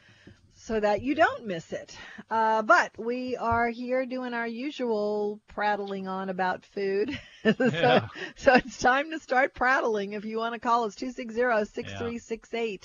[0.69, 1.97] so that you don't miss it.
[2.29, 7.09] Uh, but we are here doing our usual prattling on about food.
[7.43, 8.07] so, Yeah.
[8.35, 10.13] so it's time to start prattling.
[10.13, 12.83] If you want to call us 260-6368.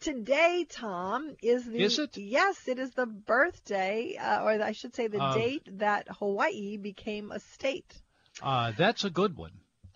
[0.00, 2.16] Today, Tom, is the Is it?
[2.16, 6.78] Yes, it is the birthday, uh, or I should say the Of- date that Hawaii
[6.78, 8.00] became a state.
[8.42, 9.52] uh that's a good one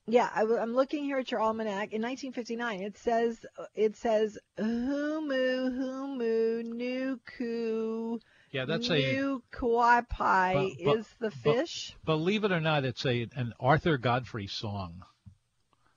[0.06, 1.92] Yeah, I, am looking here at your almanac.
[1.92, 8.20] In 1959, it says it says Humu Humu Nuku
[8.52, 11.94] yeah that's a Kauai But- but- is the fish.
[12.04, 15.02] believe it or not, it's a an Arthur Godfrey song.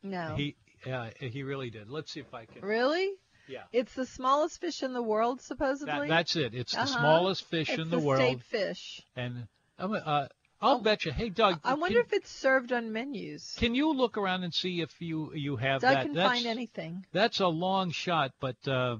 [0.04, 1.90] no, He uh, he really did.
[1.90, 2.62] Let's see if I can.
[2.62, 3.10] really?
[3.48, 3.64] Yeah.
[3.74, 6.08] It's the smallest fish in the world, supposedly.
[6.08, 6.54] That, that's it.
[6.54, 7.00] It's the Uh-huh.
[7.00, 8.20] smallest fish it's in the, world.
[8.22, 9.02] the world, state fish.
[9.16, 9.48] and
[9.80, 10.28] uh,
[10.64, 11.12] I'll bet you.
[11.12, 13.56] Hey, Doug, I wonder can, if it's served on menus.
[13.58, 16.06] can you look around and see if you you have Doug that?
[16.06, 17.06] can that's, find anything.
[17.12, 18.98] That's a long shot, but uh,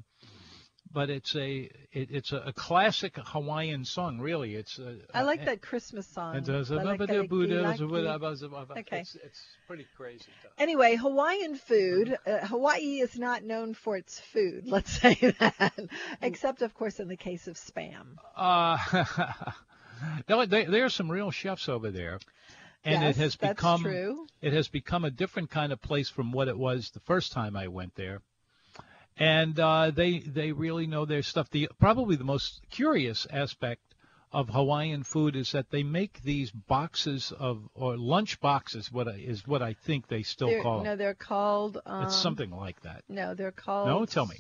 [0.94, 4.20] but it's a it, it's a, a classic Hawaiian song.
[4.20, 4.80] Really, it's.
[5.14, 6.36] I like that Christmas song.
[6.36, 6.70] It does.
[6.70, 8.80] Balakalikilaki.
[8.80, 9.00] Okay.
[9.00, 10.26] It's, it's pretty crazy.
[10.44, 10.52] Doug.
[10.58, 12.16] Anyway, Hawaiian food.
[12.26, 14.64] Uh, Hawaii is not known for its food.
[14.68, 15.74] Let's say that,
[16.22, 18.18] except of course in the case of spam.
[18.36, 18.78] Uh,
[20.30, 22.20] no, there, there are some real chefs over there,
[22.84, 24.28] and yes, it has become true.
[24.42, 27.56] it has become a different kind of place from what it was the first time
[27.56, 28.22] I went there.
[29.18, 31.50] And uh, they they really know their stuff.
[31.52, 33.82] The probably the most curious aspect
[34.32, 38.92] of Hawaiian food is that they make these boxes of or lunch boxes.
[38.92, 41.78] What I, is what I think they still They're- call no, they're called.
[41.86, 43.04] Um, It's something like that.
[43.08, 43.88] No, they're called.
[43.88, 44.38] No, tell me.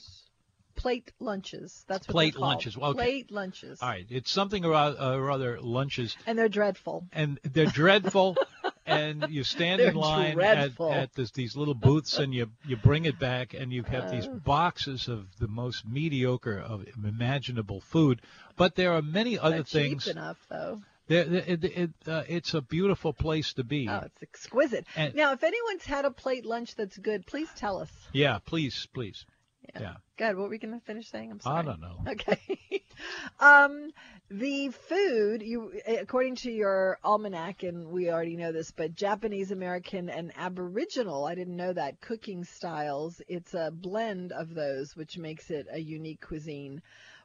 [0.75, 1.83] Plate lunches.
[1.87, 2.77] That's what Plate lunches.
[2.77, 3.03] Well, okay.
[3.03, 3.81] Plate lunches.
[3.81, 7.07] All right, it's something or, oth- or other lunches, And they're dreadful.
[7.13, 8.35] and they're dreadful.
[8.85, 10.91] and you stand in line at, dreadful.
[10.91, 14.27] at this, these little booths, and you you bring it back, and you have these
[14.27, 14.35] Oh.
[14.43, 18.21] boxes of the most mediocre of imaginable food.
[18.57, 20.05] But there are many other things.
[20.05, 20.81] cheap enough though.
[21.07, 23.87] There- it, it, uh, it's a beautiful place to be.
[23.89, 24.85] Oh, it's exquisite.
[24.95, 27.91] And- now, if anyone's had a plate lunch that's good, please tell us.
[28.13, 29.25] yeah, please, please.
[29.73, 29.81] Yeah.
[29.81, 29.93] Yeah.
[30.17, 30.35] Good.
[30.35, 31.31] What were we going to finish saying?
[31.31, 31.59] I'm sorry.
[31.59, 31.97] I don't know.
[32.07, 32.59] Okay.
[33.39, 33.91] um,
[34.29, 40.09] the food, you according to your almanac, and we already know this, but Japanese American
[40.09, 43.21] and Aboriginal, I didn't know that cooking styles.
[43.27, 46.81] It's a blend of those, which makes it a unique cuisine.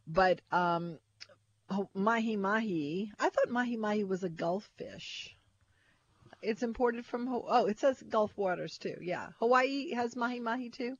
[0.06, 0.98] But um,
[1.94, 5.34] mahi mahi, I thought mahi mahi was a Gulf fish.
[6.40, 8.96] It's imported from oh, it says Gulf waters too.
[9.00, 10.96] Yeah, Hawaii has mahi mahi too.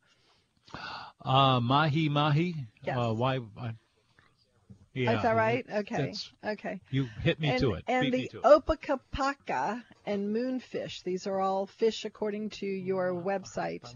[1.24, 2.54] Uh, mahi mahi.
[2.85, 2.96] Yes.
[2.96, 3.40] Uh, why?
[3.57, 3.72] I,
[4.98, 5.16] yeah.
[5.16, 5.64] Is that right?
[5.72, 6.12] Okay.
[6.44, 6.81] Okay.
[6.90, 7.85] you hit me and, to it.
[7.87, 11.04] And Beat the opakapaka and moonfish.
[11.04, 13.94] These are all fish according to your website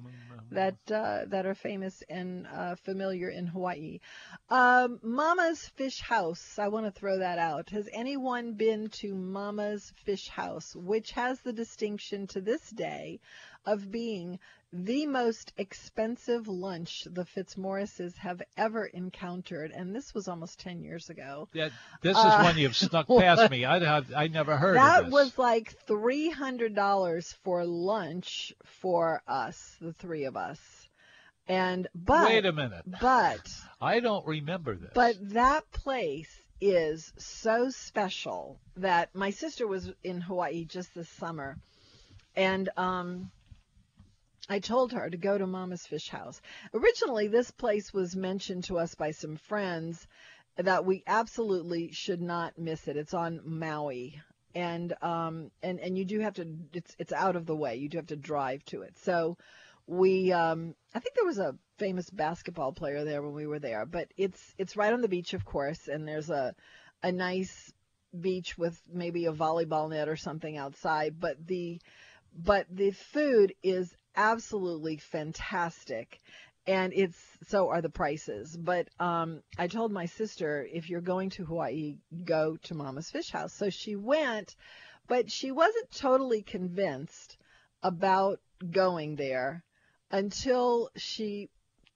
[0.53, 4.01] that uh, that are famous and uh, familiar in Hawaii.
[4.49, 6.59] Um, Mama's Fish House.
[6.59, 7.71] I want to throw that out.
[7.71, 13.19] Has anyone been to Mama's Fish House, which has the distinction to this day
[13.65, 14.39] of being
[14.73, 19.71] the most expensive lunch the Fitzmaurices have ever encountered?
[19.71, 21.49] And this was almost 10 years ago.
[21.53, 21.69] Yeah,
[22.01, 23.65] this is Uh, one you've snuck past me.
[23.65, 29.77] I have I never heard that was like three hundred dollars for lunch for us,
[29.81, 30.61] the three of us.
[31.49, 32.85] And but Wait a minute.
[33.01, 33.41] but
[33.81, 34.93] I don't remember this.
[34.95, 36.31] but that place
[36.61, 41.59] is so special that my sister was in Hawaii just this summer,
[42.37, 43.31] and um.
[44.49, 46.41] I told her to go to Mama's Fish House.
[46.75, 50.07] Originally, this place was mentioned to us by some friends
[50.57, 52.97] that we absolutely should not miss it.
[52.97, 54.21] It's on Maui,
[54.55, 56.47] and um, and and you do have to.
[56.73, 57.77] It's it's out of the way.
[57.77, 58.99] You do have to drive to it.
[58.99, 59.39] So
[59.87, 63.87] we um, I think there was a famous basketball player there when we were there,
[63.87, 66.55] but it's it's right on the beach, of course, and there's a
[67.03, 67.73] a nice
[68.19, 71.19] beach with maybe a volleyball net or something outside.
[71.19, 71.81] But the
[72.35, 76.21] but the food is absolutely fantastic.
[76.67, 78.57] And it's so are the prices.
[78.57, 83.31] But um, I told my sister, if you're going to Hawaii, go to Mama's Fish
[83.31, 83.53] House.
[83.53, 84.55] So she went,
[85.09, 87.37] but she wasn't totally convinced
[87.83, 88.39] about
[88.71, 89.65] going there
[90.11, 91.51] until she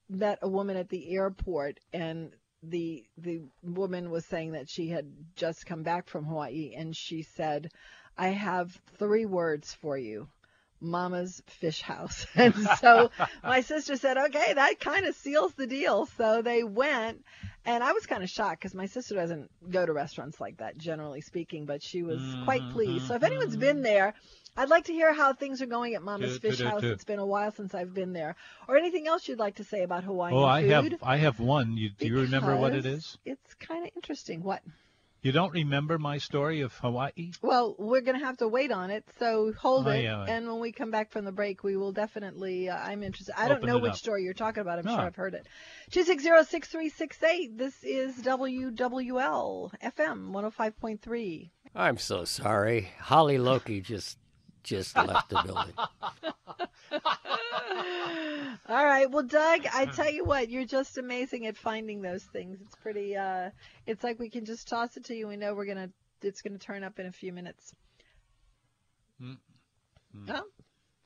[0.09, 5.07] met a woman at the airport and the the woman was saying that she had
[5.37, 7.71] just come back from Hawaii and she said,
[8.17, 10.29] "I have three words for you.
[10.81, 13.11] Mama's Fish House." And so
[13.43, 17.25] my sister said, "Okay, that kind of seals the deal." So they went
[17.67, 20.79] and I was kind of shocked because my sister doesn't go to restaurants like that,
[20.79, 23.09] generally speaking, but she was quite mm-hmm, pleased.
[23.09, 23.33] So if mm-hmm.
[23.33, 24.15] anyone's been there,
[24.57, 26.85] I'd like to hear how things are going at Mama's Fish House.
[26.85, 28.37] It's been a while since I've been there.
[28.69, 30.93] Or anything else you'd like to say about Hawaiian Oh, I food?
[30.93, 31.77] have I have one.
[31.77, 33.19] You, do you remember what it is?
[33.25, 34.45] It's kind of interesting.
[34.45, 34.62] What?
[35.27, 37.33] You don't remember my story of Hawaii?
[37.43, 40.05] Well, we're going to have to wait on it, so hold Oh, it.
[40.05, 40.25] yeah.
[40.25, 42.69] And when we come back from the break, we will definitely.
[42.69, 43.35] Uh, I'm interested.
[43.37, 43.99] I don't know which up.
[43.99, 44.79] story you're talking about.
[44.79, 44.93] I'm No.
[44.95, 45.49] sure I've heard it.
[45.91, 47.59] Two six zero six three six eight.
[47.59, 51.51] This is WWL FM 105.3.
[51.75, 52.91] I'm so sorry.
[53.01, 54.19] Holly Loki just
[54.67, 55.73] just left the building.
[58.69, 59.11] All right.
[59.11, 62.59] Well, Doug, I tell you what, you're just amazing at finding those things.
[62.61, 63.17] It's pretty.
[63.17, 63.51] uh
[63.87, 65.29] It's like we can just toss it to you.
[65.29, 65.91] We know we're gonna.
[66.23, 67.73] It's gonna turn up in a few minutes.
[70.29, 70.47] Well,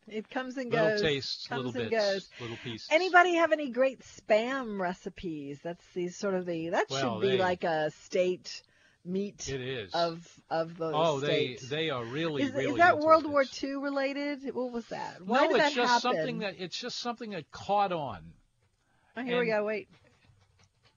[0.09, 1.03] it comes and Little goes.
[1.03, 2.29] tastes, comes little and bits, goes.
[2.41, 2.89] little pieces.
[2.91, 5.59] Anybody have any great spam recipes?
[5.63, 8.63] That's the sort of the that Well, should be they- like a state
[9.05, 9.95] meat It is.
[9.95, 11.69] of of those oh, they states.
[11.69, 12.73] they are really is, really.
[12.73, 13.27] is that World.
[13.27, 14.55] War II related?
[14.55, 15.25] What was that?
[15.25, 16.19] Why no, did it's that just happen?
[16.19, 18.21] something that it's just something that caught on.
[19.17, 19.65] oh, here we go.
[19.65, 19.89] Wait.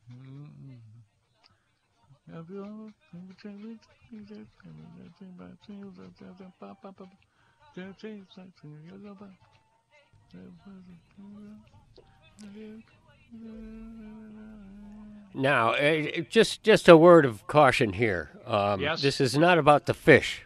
[15.35, 18.29] Now, uh, just just a word of caution here.
[18.45, 19.01] Um, Yes?
[19.01, 20.43] This is not about the fish.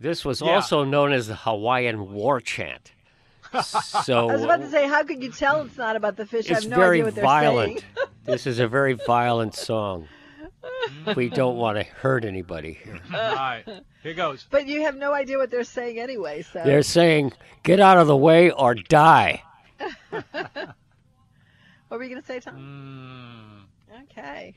[0.00, 0.54] This was Yeah.
[0.54, 2.92] also known as the Hawaiian war chant.
[3.62, 6.50] So I was about to say, how could you tell it's not about the fish?
[6.50, 7.80] I it's have no very idea what they're violent.
[7.80, 8.08] saying.
[8.24, 10.08] this is a very violent song.
[11.16, 12.98] we don't want to hurt anybody here.
[13.14, 13.64] All right,
[14.02, 14.46] here goes.
[14.50, 16.42] But you have no idea what they're saying anyway.
[16.42, 19.42] So They're saying, "Get out of the way or die."
[20.10, 20.74] what
[21.90, 22.56] were you going to say, Tom?
[22.56, 23.53] Mm,
[24.10, 24.54] Okay.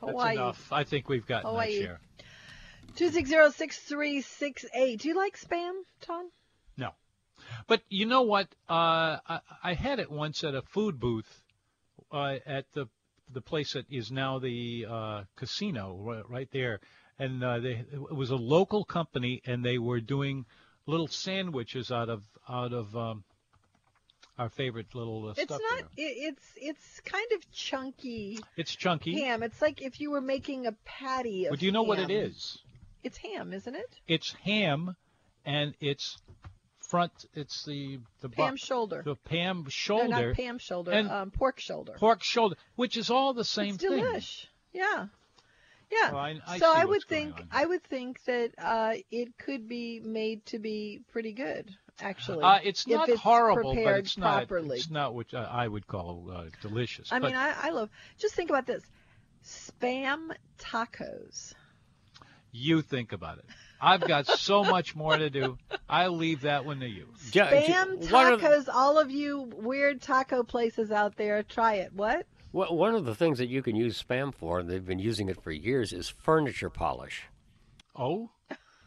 [0.00, 0.34] that's Hawaii.
[0.36, 0.72] enough.
[0.72, 1.78] I think we've got Hawaii.
[1.78, 2.00] that share.
[2.96, 5.00] Two six zero six three six eight.
[5.00, 6.30] Do you like spam, Tom?
[6.76, 6.90] No,
[7.66, 8.48] but you know what?
[8.68, 11.42] Uh, I, I had it once at a food booth
[12.10, 12.86] uh, at the
[13.32, 16.80] the place that is now the uh, casino right, right there,
[17.18, 20.44] and uh, they, it was a local company, and they were doing
[20.86, 23.24] little sandwiches out of out of um,
[24.40, 25.60] our favorite little uh, It's stuff.
[25.70, 25.78] not.
[25.96, 26.06] there.
[26.08, 29.20] It, it's it's kind of chunky It's chunky.
[29.20, 29.42] ham.
[29.42, 32.08] It's like if you were making a patty of But do you know what it
[32.10, 32.24] ham.
[32.24, 32.58] is?
[33.04, 33.90] It's ham, isn't it?
[34.08, 34.96] It's ham,
[35.44, 36.16] and it's
[36.78, 37.12] front.
[37.34, 39.02] It's the the Pam shoulder.
[39.04, 40.90] the Pam No, shoulder, not Pam shoulder.
[40.92, 41.92] and um, pork shoulder.
[41.98, 43.92] pork shoulder, which is all the same it's thing.
[44.04, 44.46] delish.
[44.72, 45.06] Yeah.
[45.90, 46.12] Yeah.
[46.12, 47.34] Well, I- I so I would think.
[47.50, 52.42] I would think that uh, it could be made to be pretty good, actually.
[52.42, 54.48] Uh, it's if not it's horrible, but prepared it's not.
[54.48, 54.78] properly.
[54.78, 57.12] It's not what uh, I would call uh, delicious.
[57.12, 57.90] I but mean, I, I love.
[58.18, 58.82] Just think about this:
[59.44, 61.54] spam tacos.
[62.52, 63.44] you think about it.
[63.80, 65.56] I've got so much more to do.
[65.88, 67.06] I'll leave that one to you.
[67.30, 68.68] Ju- ju- Spam one the- tacos.
[68.72, 71.92] All of you weird taco places out there, try it.
[71.94, 72.26] What?
[72.52, 75.28] Well, one of the things that you can use spam for, and they've been using
[75.28, 77.22] it for years, is furniture polish.
[77.94, 78.30] Oh,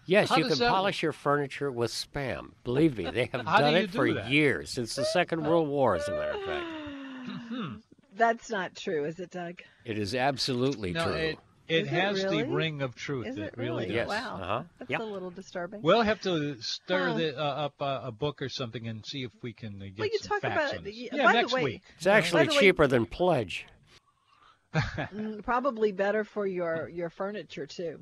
[0.06, 2.52] Yes, How you can that polish your furniture with spam.
[2.64, 4.30] Believe me, they have How do done you it for that?
[4.30, 7.82] years, since the Second World War, as a matter of fact.
[8.16, 9.62] That's not true, is it, Doug?
[9.86, 11.14] It is absolutely no, true.
[11.14, 11.40] it
[11.70, 12.44] it Is it has really?
[12.44, 13.26] the ring of truth.
[13.26, 13.96] Is it really, really?
[13.96, 14.10] Yes.
[14.10, 14.36] Wow.
[14.36, 14.64] uh-huh.
[14.80, 15.00] That's Yep.
[15.00, 15.82] a little disturbing.
[15.82, 17.14] We'll have to stir Huh.
[17.18, 19.98] the, uh, up uh, a book or something and see if we can uh, get
[20.00, 20.84] Well, you some talk facts about on it.
[20.84, 20.96] this.
[20.96, 21.82] y- Yeah, by the next way- week.
[21.96, 23.66] It's actually the way- cheaper than Pledge.
[24.74, 28.00] Mm, Probably better for your your furniture too.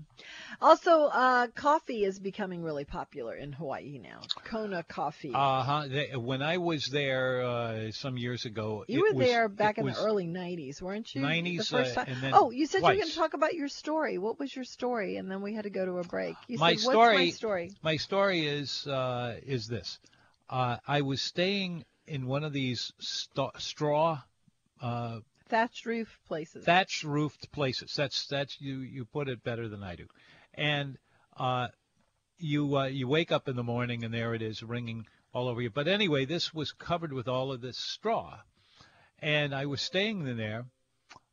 [0.62, 4.22] Also, uh, coffee is becoming really popular in Hawaii now.
[4.46, 5.32] Kona coffee.
[5.34, 5.88] Uh huh.
[6.20, 9.86] When I was there uh, some years ago, you it were was- there back in
[9.86, 11.22] the early '90s, weren't you?
[11.22, 12.14] 90s, The first uh, time.
[12.14, 14.18] and then oh, you said you were going to talk about your story.
[14.18, 15.18] What was your story?
[15.18, 16.36] And then we had to go to a break.
[16.48, 20.00] You My said, "What's my story- story?" My story is uh, is this:
[20.50, 24.22] uh, I was staying in one of these st- straw
[24.82, 25.20] uh,
[25.52, 26.64] Thatched roof places.
[26.64, 27.94] thatch roofed places.
[27.94, 30.08] That's that's you you put it better than I do,
[30.54, 30.98] and
[31.36, 31.68] uh,
[32.38, 35.62] you uh, you wake up in the morning and there it is ringing all over
[35.62, 35.70] you.
[35.70, 38.40] But anyway, this was covered with all of this straw,
[39.20, 40.66] and I was staying in there.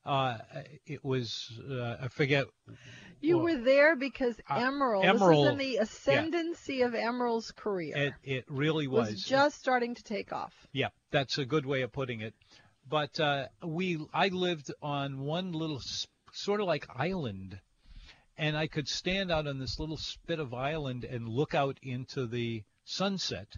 [0.05, 0.39] Uh,
[0.85, 2.47] it was uh, I forget.
[3.21, 7.53] You well, were there because uh, Emeril, Emeril, this was in the ascendancy of Emeril's
[7.53, 7.97] career.
[7.97, 10.55] It it really was, was just starting to take off.
[10.73, 12.35] Yeah, that's a good way of putting it.
[12.89, 17.61] But uh, we, I lived on one little s- sort of like island,
[18.37, 22.27] and I could stand out on this little spit of island and look out into
[22.27, 23.49] the sunset,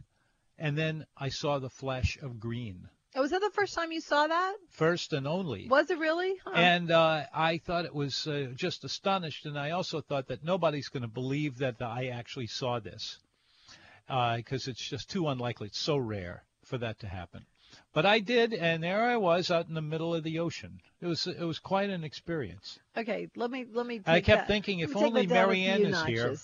[0.58, 4.00] and then I saw the flash of green, Oh, was that the first time you
[4.00, 4.54] saw that?
[4.70, 5.66] first and only.
[5.68, 6.36] Was it really?
[6.44, 6.52] Huh.
[6.54, 10.88] And uh, I thought it was uh, just astonished, and I also thought that nobody's
[10.88, 13.18] going to believe that I actually saw this,
[14.06, 15.68] because it's just too unlikely.
[15.68, 17.46] It's so rare for that to happen.
[17.92, 20.80] But I did, and there I was out in the middle of the ocean.
[21.00, 22.78] It was it was quite an experience.
[22.96, 24.00] okay, let me let me.
[24.06, 26.36] I kept that- thinking if only that down a Marianne is here.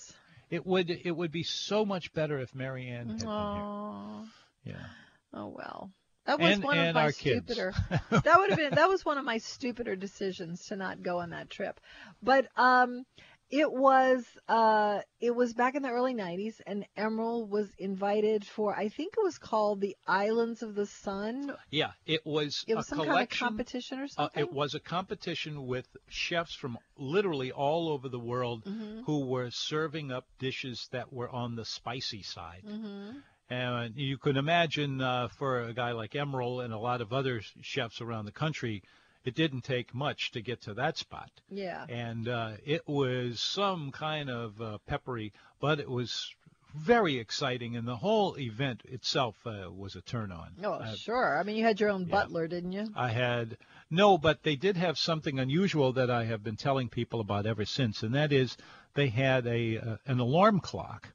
[0.50, 4.24] It would it would be so much better if Marianne had been Oh,
[4.64, 4.74] here.
[4.74, 4.86] Yeah.
[5.34, 5.90] oh well.
[6.24, 7.72] That was And- one and of my stupider.
[8.10, 11.30] that would have been that was one of my stupider decisions to not go on
[11.30, 11.78] that trip.
[12.22, 13.04] But um
[13.50, 18.74] it was uh it was back in the early 90s and Emeril was invited for
[18.74, 21.54] I think it was called the Islands of the Sun.
[21.70, 24.42] Yeah, it was It was a some kind of competition or Uh, something.
[24.42, 29.02] it was a competition with chefs from literally all over the world Mm-hmm.
[29.04, 32.64] who were serving up dishes that were on the spicy side.
[32.66, 33.22] Mhm.
[33.48, 37.40] And you can imagine uh, for a guy like Emeril and a lot of other
[37.60, 38.82] chefs around the country,
[39.26, 41.30] it didn't take much to get to that spot.
[41.50, 41.84] Yeah.
[41.88, 46.32] And uh, it was some kind of uh, peppery, but it was
[46.74, 50.52] very exciting, and the whole event itself uh, was a turn on.
[50.62, 51.38] Oh, Uh, sure.
[51.38, 52.88] I mean, you had your own butler, didn't you?
[52.94, 53.56] I had
[53.90, 57.64] no, but they did have something unusual that I have been telling people about ever
[57.64, 58.56] since, and that is
[58.94, 61.08] they had a uh, an alarm clock,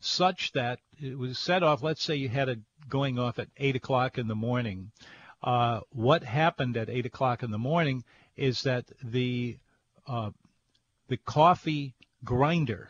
[0.00, 1.82] such that it was set off.
[1.82, 4.90] Let's say you had it going off at eight o'clock in the morning.
[5.42, 8.04] Uh, what happened at eight o'clock in the morning
[8.36, 9.56] is that the
[10.06, 10.30] uh,
[11.08, 12.88] the coffee grinder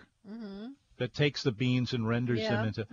[0.98, 2.56] that takes the beans and renders Yeah.
[2.56, 2.86] them into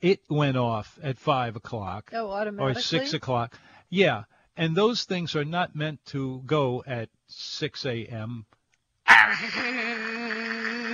[0.00, 2.28] it went off at five o'clock Oh,
[2.58, 3.58] or six o'clock.
[3.90, 4.24] Yeah,
[4.56, 8.46] and those things are not meant to go at six a.m.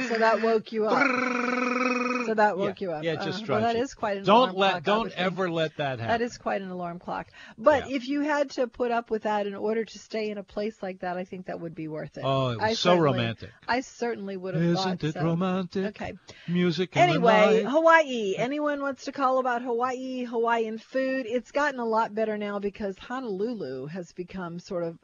[0.08, 1.02] So that woke you up.
[2.26, 3.04] So that woke yeah, you up.
[3.04, 3.82] Yeah, it just Uh, well, that you.
[3.82, 5.18] is quite an Don't alarm let, clock, don't think.
[5.20, 6.06] ever let that happen.
[6.08, 7.28] That is quite an alarm clock.
[7.58, 7.96] But Yeah.
[7.96, 10.82] if you had to put up with that in order to stay in a place
[10.82, 12.22] like that, I think that would be worth it.
[12.24, 13.50] Oh, it was I so romantic.
[13.68, 15.22] I certainly would have Isn't thought it so.
[15.24, 15.84] romantic?
[15.86, 16.12] Okay.
[16.48, 17.64] Music Anyway.
[17.64, 18.34] Hawaii.
[18.36, 21.26] Anyone wants to call about Hawaii, Hawaiian food?
[21.28, 24.98] It's gotten a lot better now because Honolulu has become sort of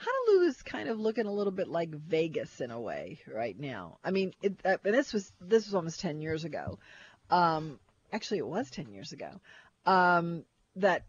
[0.00, 3.98] Honolulu's kind of looking a little bit like Vegas in a way right now.
[4.04, 6.78] I mean, it, uh, and this was this was almost 10 years ago.
[7.30, 7.78] Um,
[8.12, 9.40] actually, it was 10 years ago.
[9.84, 10.44] Um,
[10.76, 11.04] that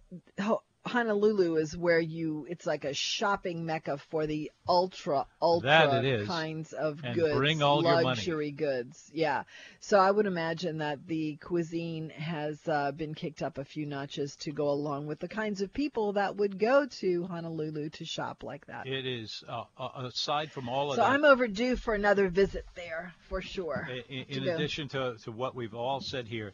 [0.86, 7.04] Honolulu is where you it's like a shopping mecca for the ultra ultra kinds of
[7.04, 9.12] And goods, bring all luxury goods.
[9.14, 9.44] Yeah.
[9.82, 14.36] So I would imagine that the cuisine has uh, been kicked up a few notches
[14.38, 18.44] to go along with the kinds of people that would go to Honolulu to shop
[18.44, 18.88] like that.
[18.88, 19.44] It is.
[19.48, 23.14] Uh, uh, aside from all of So that, So I'm overdue for another visit there
[23.28, 23.88] for sure.
[23.90, 26.54] i- in, to addition to, to what we've all said here,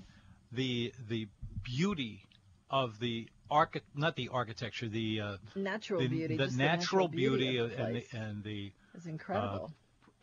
[0.52, 1.28] the the
[1.64, 2.26] beauty
[2.70, 7.58] of the archi- not the architecture, the uh, natural the, beauty, the natural natural beauty,
[7.58, 9.72] of the and the, and the is incredible.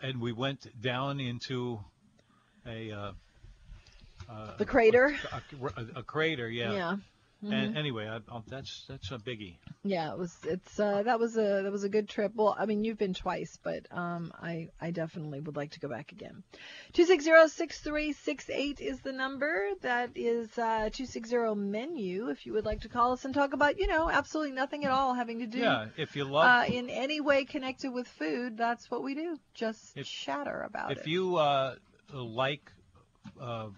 [0.02, 1.78] and we went down into
[2.66, 3.12] a uh,
[4.28, 5.14] uh, the crater.
[5.32, 6.72] a, a- a crater, yeah.
[6.72, 6.96] yeah.
[7.42, 9.56] And anyway, I, i that's that's a biggie.
[9.82, 10.36] Yeah, it was.
[10.44, 12.32] It's uh, that was a that was a good trip.
[12.34, 15.88] Well, I mean, you've been twice, but um, I I definitely would like to go
[15.88, 16.42] back again.
[16.92, 19.68] Two six zero six three six eight is the number.
[19.80, 22.28] That is uh two six zero menu.
[22.28, 24.90] If you would like to call us and talk about, you know, absolutely nothing at
[24.90, 28.58] all having to do Yeah, if you love, uh, in any way connected with food,
[28.58, 29.38] that's what we do.
[29.54, 31.00] Just If- chatter about if it.
[31.02, 31.76] If you uh,
[32.12, 32.70] like
[33.40, 33.68] uh,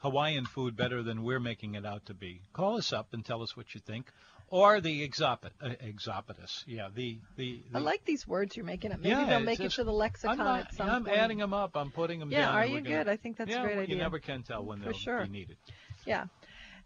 [0.00, 3.42] Hawaiian food better than we're making it out to be, call us up and tell
[3.42, 4.06] us what you think.
[4.52, 7.62] Or the exopit, uh, exopitus, yeah, the the.
[7.70, 8.98] the I like these words you're making up.
[8.98, 11.16] Maybe Yeah, they'll make it to the lexicon I'm, not, at some I'm point.
[11.16, 11.76] adding them up.
[11.76, 12.40] I'm putting them down.
[12.40, 12.54] Yeah, down.
[12.56, 13.08] are and you gonna- good?
[13.08, 13.94] I think that's a great well, idea.
[13.94, 15.22] You never can tell when For they'll sure.
[15.22, 15.56] be needed.
[16.04, 16.24] Yeah.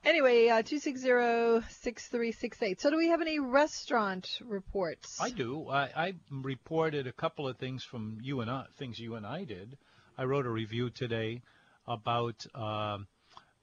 [0.05, 2.81] Anyway, uh, 260-6368.
[2.81, 5.19] So do we have any restaurant reports?
[5.19, 5.67] I do.
[5.71, 9.45] I, I reported a couple of things from you and I, things you and I
[9.45, 9.79] did.
[10.19, 11.41] I wrote a review today
[11.87, 13.07] about um,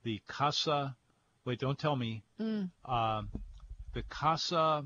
[0.04, 0.96] the Casa.
[1.46, 2.24] Wait, don't tell me.
[2.40, 2.70] Mm.
[2.86, 3.30] Um,
[3.94, 4.86] the Casa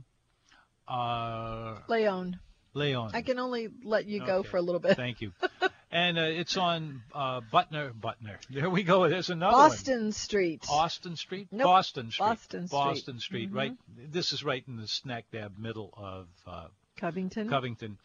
[0.88, 2.39] uh, Leon.
[2.73, 3.11] Leon.
[3.13, 4.49] I can only let you go Okay.
[4.49, 4.97] for a little bit.
[4.97, 5.31] Thank you.
[5.91, 7.93] and uh, it's on uh, Butner.
[7.93, 8.38] Butner.
[8.49, 9.07] There we go.
[9.07, 10.65] There's another Boston Street.
[10.67, 10.79] one.
[10.79, 11.47] Austin Street.
[11.51, 11.65] Nope.
[11.65, 12.25] Boston Street.
[12.25, 12.77] Boston Street.
[12.77, 12.89] Mm-hmm.
[12.89, 13.49] Boston Street.
[13.51, 13.73] Right.
[14.11, 16.67] This is right in the snack dab middle of uh,
[16.97, 17.49] Covington.
[17.49, 17.97] Covington.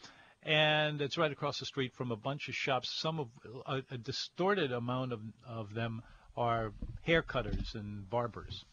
[0.43, 2.91] And it's right across the street from a bunch of shops.
[3.01, 3.29] Some of
[3.67, 6.03] a, a distorted amount of, of them
[6.37, 6.73] are
[7.03, 8.65] hair cutters and barbers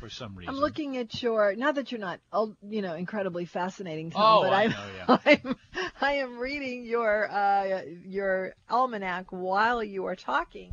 [0.00, 0.54] for some reason.
[0.54, 1.54] I'm looking at your.
[1.54, 2.20] Not that you're not,
[2.66, 5.18] you know, incredibly fascinating, Tom, Oh, but I I'm, know, yeah.
[5.26, 5.56] I'm,
[6.00, 10.72] I am reading your uh, your almanac while you are talking,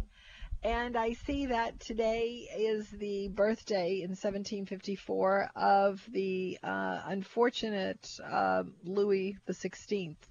[0.63, 8.63] and I see that today is the birthday in 1754 of the uh, unfortunate uh,
[8.83, 10.27] Louis the Sixteenth.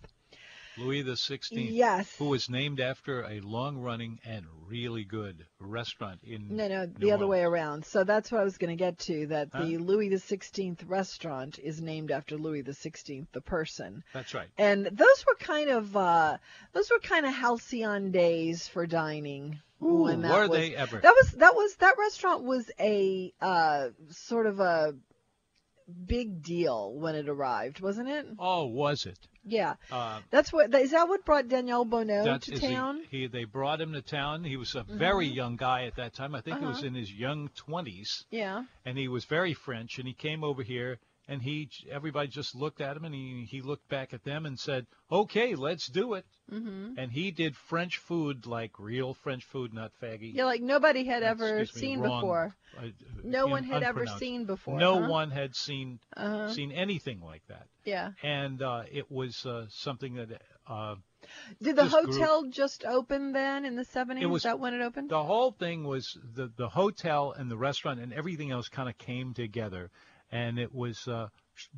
[0.78, 1.70] Louis the Sixteenth.
[1.70, 2.14] Yes.
[2.18, 7.12] Who was named after a long-running and really good restaurant in No, no, New the
[7.12, 7.84] other way around.
[7.84, 9.26] So that's what I was going to get to.
[9.28, 14.02] That the Louis the Sixteenth restaurant is named after Louis the Sixteenth, the person.
[14.12, 14.48] That's right.
[14.58, 16.36] And those were kind of uh,
[16.72, 19.60] those were kind of halcyon days for dining.
[19.82, 20.98] Ooh, when that were was- they ever?
[20.98, 24.94] That was that was that restaurant was a uh, sort of a
[26.06, 28.26] big deal when it arrived, wasn't it?
[28.38, 29.18] Oh, was it?
[29.48, 32.96] Yeah, Uh, that's what is that what brought Daniel Bonnot to town?
[32.98, 33.04] Mm-hmm.
[33.10, 34.42] He, they brought him to town.
[34.42, 36.34] He was a very young guy at that time.
[36.34, 36.86] I think he was Uh-huh.
[36.88, 38.64] in his young 20s, yeah.
[38.84, 39.98] and he was very French.
[39.98, 40.98] And he came over here,
[41.28, 44.58] and he everybody just looked at him, and he he looked back at them and
[44.58, 49.74] said, "Okay, let's do it." hmm And he did French food like real French food,
[49.74, 50.32] not faggy.
[50.34, 52.20] Yeah, like nobody had ever me, seen wrong.
[52.20, 52.56] before.
[52.78, 52.88] Uh,
[53.24, 54.78] No in- one had ever seen before.
[54.78, 55.08] No huh?
[55.08, 56.50] one had seen Uh-huh.
[56.50, 58.12] seen anything like that, Yeah.
[58.22, 60.96] and uh, it was uh, something that uh,
[61.62, 64.20] Did the hotel just open then in the 70s?
[64.22, 65.10] It was- Is that when it opened?
[65.10, 68.96] the whole thing was the the hotel and the restaurant and everything else kind of
[68.98, 69.90] came together,
[70.32, 71.28] and it was uh,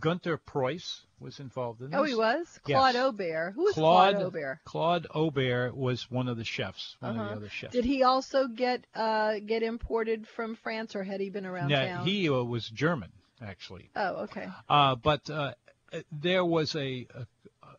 [0.01, 1.99] Gunter Preuss was involved in this.
[2.01, 2.47] Oh, he was?
[2.67, 2.77] Yes.
[2.79, 3.53] Claude Aubert.
[3.55, 4.59] Who was Claude, Claude Aubert?
[4.65, 7.29] Claude Aubert was one of the chefs, one of Uh-huh.
[7.31, 7.73] the other chefs.
[7.73, 11.87] Did he also get uh, get imported from France, or had he been around Yeah,
[11.99, 12.07] town?
[12.07, 13.89] he uh, was German actually.
[13.95, 14.49] Oh, okay.
[14.69, 15.53] Uh, but uh,
[16.11, 17.27] there was a, a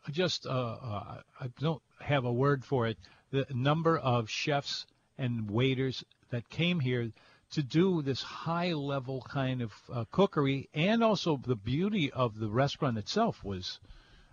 [0.07, 2.97] a- just uh, uh, I don't have a word for it.
[3.31, 4.85] The number of chefs
[5.17, 7.11] and waiters that came here
[7.51, 12.49] to do this high level kind of uh, cookery, and also the beauty of the
[12.49, 13.79] restaurant itself was.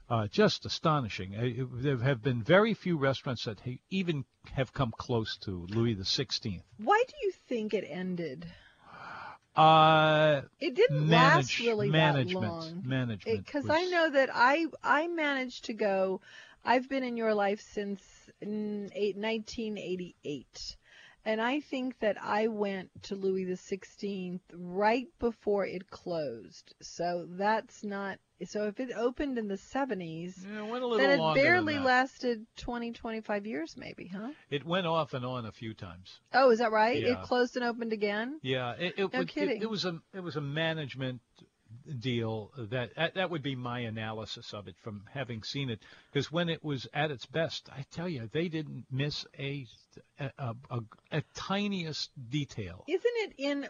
[0.08, 1.32] Uh, just astonishing.
[1.32, 5.94] It- there have been very few restaurants that ha- even have come close to Louis
[5.94, 6.62] the Sixteenth.
[6.78, 8.46] Why do you think it ended?
[9.56, 12.82] Uh, It didn't last really management, that long.
[12.84, 13.46] management.
[13.46, 16.20] Because I know that I I managed to go.
[16.64, 18.00] I've been in your life since
[18.44, 20.76] mm, 1988,
[21.27, 26.74] and I think that I went to Louis the Sixteenth right before it closed.
[26.81, 28.18] So that's not.
[28.45, 31.79] So if it opened in the 70s, Yeah, it went a little then it barely
[31.79, 34.29] lasted 20, 25 years, maybe, huh?
[34.51, 36.20] It went off and on a few times.
[36.35, 37.03] Oh, is that right?
[37.03, 38.39] It closed and opened again.
[38.43, 39.62] Yeah, it, it, No it- kidding.
[39.62, 41.22] it, was a it was a management
[42.01, 45.80] deal that that, that would be my analysis of it from having seen it
[46.12, 49.66] because when it was at its best, I tell you, they didn't miss a
[50.18, 50.80] a, a, a,
[51.12, 52.84] a tiniest detail.
[52.89, 53.62] Isn't it in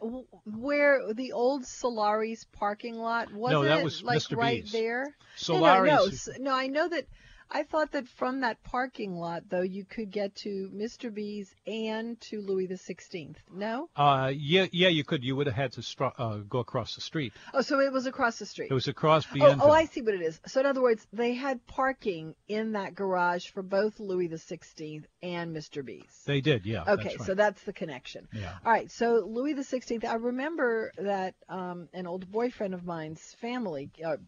[0.45, 3.33] where the old Solari's parking lot?
[3.33, 4.37] Wasn't that it was like Mr.
[4.37, 4.73] right B's.
[4.73, 5.17] there?
[5.37, 6.57] Solari's- No, no, no, no.
[6.57, 7.07] I know that.
[7.51, 11.13] I thought that from that parking lot, though, you could get to Mr.
[11.15, 13.39] B's and to Louis the Sixteenth.
[13.53, 13.89] No?
[13.97, 15.23] Uh, yeah, yeah, you could.
[15.25, 17.33] You would have had to str- uh, go across the street.
[17.55, 18.71] Oh, so it was across the street.
[18.71, 19.61] It was across Oh, beyond.
[19.63, 20.41] oh, I see what it is.
[20.47, 25.07] So in other words, they had parking in that garage for both Louis the Sixteenth
[25.27, 25.85] and Mr.
[25.85, 26.23] B's.
[26.25, 26.83] They did, yeah.
[26.83, 27.27] Okay, that's right.
[27.27, 28.29] so that's the connection.
[28.33, 28.53] Yeah.
[28.65, 30.05] All right, so Louis the Sixteenth.
[30.05, 34.19] I remember that um, an old boyfriend of mine's family, uh,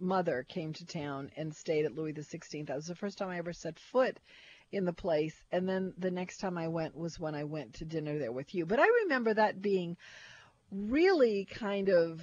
[0.00, 2.68] mother, came to town and stayed at Louis the Sixteenth.
[2.68, 4.18] That was the first time I ever set foot
[4.72, 7.84] in the place, and then the next time I went was when I went to
[7.84, 8.66] dinner there with you.
[8.66, 9.96] But I remember that being
[10.72, 12.20] really kind of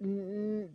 [0.00, 0.74] n-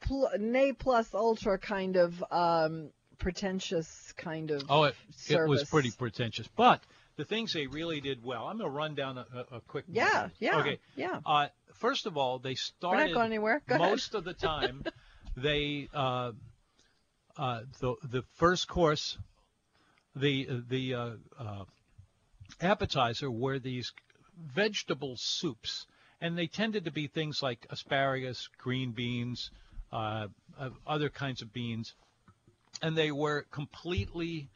[0.00, 2.90] pl- nay plus ultra kind of um,
[3.20, 4.96] pretentious kind of Oh, it,
[5.28, 6.48] it was pretty pretentious.
[6.56, 6.82] But
[7.16, 8.48] the things they really did well.
[8.48, 9.84] I'm going to run down a, a, quick.
[9.88, 10.78] Yeah, yeah, Okay.
[10.96, 11.20] yeah.
[11.24, 13.62] Uh, first of all, they We're started not going anywhere.
[13.68, 13.90] Go ahead.
[13.90, 14.82] most of the time.
[15.36, 16.32] they uh,
[17.36, 19.18] uh, the the first course,
[20.16, 21.64] the the uh, uh,
[22.60, 23.92] appetizer were these
[24.54, 25.86] vegetable soups,
[26.20, 29.50] and they tended to be things like asparagus, green beans,
[29.92, 30.28] uh,
[30.86, 31.94] other kinds of beans,
[32.82, 34.50] and they were completely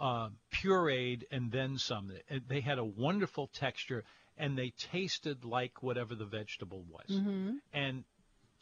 [0.00, 2.12] uh, pureed and then some.
[2.48, 4.04] They- had a wonderful texture,
[4.36, 7.18] and they tasted like whatever the vegetable was.
[7.18, 7.56] Mm-hmm.
[7.72, 8.04] And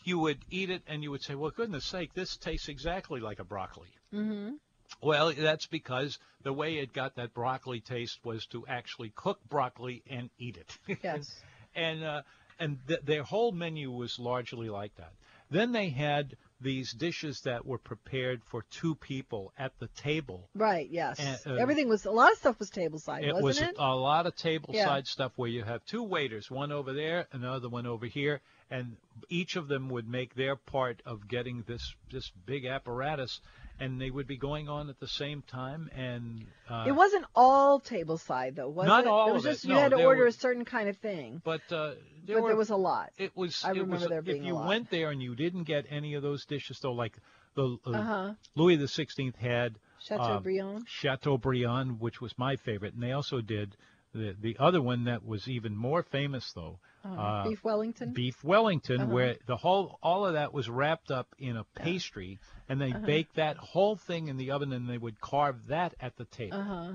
[0.04, 3.38] you would eat it, and you would say, "Well, goodness sake, this tastes exactly like
[3.38, 4.54] a broccoli." Mm-hmm.
[5.00, 10.02] Well, that's because the way it got that broccoli taste was to actually cook broccoli
[10.08, 10.98] and eat it.
[11.02, 11.34] Yes.
[11.74, 12.22] and uh,
[12.58, 15.12] and th- their whole menu was largely like that.
[15.50, 20.48] Then they had these dishes that were prepared for two people at the table.
[20.54, 20.88] Right.
[20.90, 21.20] Yes.
[21.20, 23.76] And, uh, Everything was a lot of stuff was tableside, It wasn't was it?
[23.78, 25.02] a lot of tableside Yeah.
[25.04, 28.40] stuff where you have two waiters, one over there, another one over here,
[28.70, 28.96] and
[29.28, 33.40] each of them would make their part of getting this this big apparatus,
[33.78, 35.90] and they would be going on at the same time.
[35.94, 39.06] And uh, it wasn't all tableside though, was Not it?
[39.08, 40.88] all it was of it, just you no, had to order were- a certain kind
[40.88, 41.42] of thing.
[41.44, 41.94] but uh,
[42.24, 43.10] there but were there was a lot.
[43.18, 43.62] It was.
[43.64, 44.66] I it remember was, there being If a you lot.
[44.68, 47.16] went there and you didn't get any of those dishes, though, like
[47.54, 48.32] the uh, Uh-huh.
[48.56, 50.76] Louis the Sixteenth had Chateaubriand.
[50.78, 53.76] um, Chateaubriand, which was my favorite, and they also did
[54.14, 56.78] the the other one that was even more famous, though.
[57.04, 58.12] uh, Beef Wellington.
[58.12, 59.12] Beef Wellington, Uh-huh.
[59.14, 63.06] where the whole all of that was wrapped up in a pastry, and they Uh-huh.
[63.06, 66.58] baked that whole thing in the oven, and they would carve that at the table,
[66.58, 66.92] Uh-huh.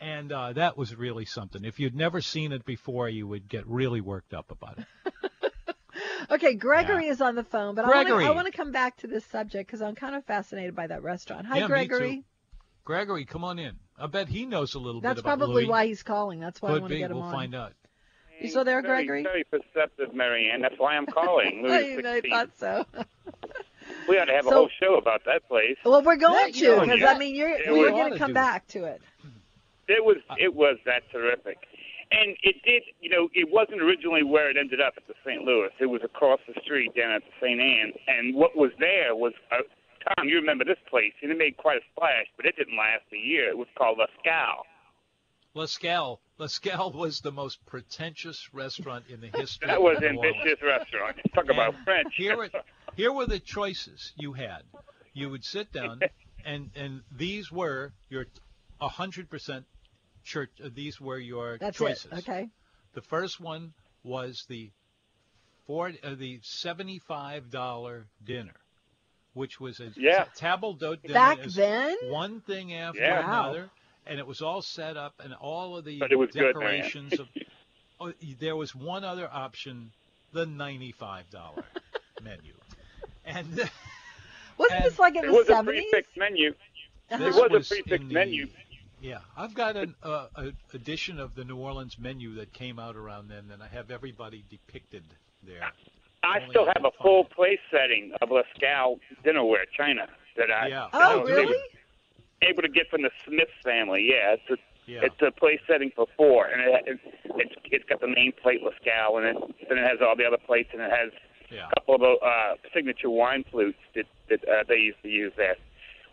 [0.00, 1.64] And uh, that was really something.
[1.64, 4.86] If you'd never seen it before, you would get really worked up about it.
[6.30, 8.26] Okay, Gregory is on the phone, but I wanna- Gregory.
[8.26, 11.02] I want to come back to this subject because I'm kind of fascinated by that
[11.02, 11.46] restaurant.
[11.46, 12.16] Hi, Yeah, me Gregory.
[12.16, 12.24] too.
[12.84, 13.76] Gregory, come on in.
[13.96, 15.70] I bet he knows a little That's bit about That's probably Louis.
[15.70, 16.40] why he's calling.
[16.40, 17.32] That's why I want to get him We'll on.
[17.32, 17.72] find out.
[18.40, 19.22] You still there, very, Gregory?
[19.22, 20.60] Very perceptive, Marianne.
[20.60, 21.62] That's why I'm calling.
[21.64, 22.30] I Louis I 16.
[22.30, 22.84] thought so.
[24.08, 25.76] We ought to have a whole show about that place.
[25.84, 27.02] Well, we're going Yeah, to because.
[27.02, 28.34] I mean you're It we're going to to come do.
[28.34, 29.00] back to it.
[29.88, 31.58] It was it was that terrific,
[32.12, 32.82] and it did.
[33.00, 35.42] You know, it wasn't originally where it ended up at the St.
[35.42, 35.70] Louis.
[35.80, 37.60] It was across the street down at the St.
[37.60, 39.32] Anne, and what was there was.
[39.50, 39.62] Uh,
[40.16, 43.02] Tom, you remember this place, and it made quite a splash, but it didn't last
[43.12, 43.48] a year.
[43.50, 44.62] It was called La Scal.
[45.56, 46.18] Lascaux.
[46.38, 49.66] Lascaux was the most pretentious restaurant in the history.
[49.66, 50.36] That was of New Orleans.
[50.38, 51.16] ambitious restaurant.
[51.34, 52.14] Talk about French.
[52.16, 52.48] Here, were-
[52.96, 54.62] here were the choices you had.
[55.14, 56.00] You would sit down,
[56.44, 58.26] and and these were your
[58.80, 59.64] 100%
[60.28, 60.50] church.
[60.62, 62.06] Uh, these were your That's choices.
[62.12, 62.18] it.
[62.18, 62.48] Okay.
[62.94, 63.72] The first one
[64.04, 64.70] was the
[65.66, 68.54] four, uh, the seventy-five dollar dinner,
[69.34, 70.24] which was a Yeah.
[70.24, 71.14] t- table d'hote dinner.
[71.14, 71.96] Back then?
[72.08, 73.20] one thing after Yeah.
[73.26, 73.42] Wow.
[73.50, 73.70] another,
[74.06, 76.82] and it was all set up, and all of the But it was good, Marianne.
[76.84, 77.28] decorations of.
[78.00, 79.90] Oh, there was one other option,
[80.32, 81.64] the ninety-five dollar
[82.22, 82.54] menu,
[83.24, 83.44] and
[84.56, 85.64] Wasn't And this like in It the was a 70s?
[85.64, 86.50] prix fixe menu.
[87.10, 87.16] Uh-huh.
[87.18, 88.46] this It was a was prix fixe the- menu.
[89.00, 92.96] Yeah, I've got an uh, a edition of the New Orleans menu that came out
[92.96, 95.04] around then, and I have everybody depicted
[95.46, 95.62] there.
[96.24, 97.30] I Only still have a full it.
[97.30, 100.88] place setting of La Scal dinnerware china that I Yeah.
[100.92, 101.42] that I Oh, was really?
[101.42, 101.54] able,
[102.42, 104.02] able to get from the Smith family.
[104.10, 104.56] Yeah, it's a
[104.90, 105.00] Yeah.
[105.04, 107.00] it's a place setting for four, and it, it,
[107.36, 110.24] it's it's got the main plate La Scal, and it then it has all the
[110.24, 111.12] other plates, and it has
[111.52, 111.68] Yeah.
[111.70, 115.32] a couple of the uh, signature wine flutes that that uh, they used to use
[115.36, 115.56] there.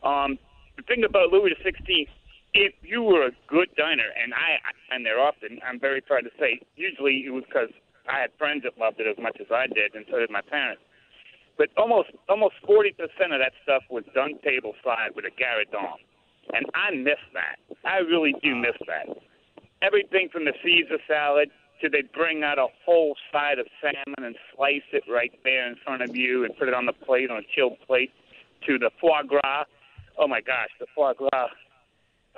[0.03, 0.37] Um,
[0.77, 2.09] the thing about Louis the Sixteenth,
[2.55, 6.31] if you were a good diner, and I am there often, I'm very proud to
[6.39, 7.69] say, usually it was because
[8.07, 10.41] I had friends that loved it as much as I did, and so did my
[10.41, 10.81] parents.
[11.57, 15.99] But almost almost forty percent of that stuff was done table side with a gueridon,
[16.51, 17.59] and I miss that.
[17.83, 19.07] I really do miss that.
[19.81, 21.49] Everything from the Caesar salad
[21.81, 25.75] to they bring out a whole side of salmon and slice it right there in
[25.83, 28.11] front of you and put it on the plate on a chilled plate
[28.67, 29.63] to the foie gras.
[30.17, 31.51] Oh my gosh, the foie gras.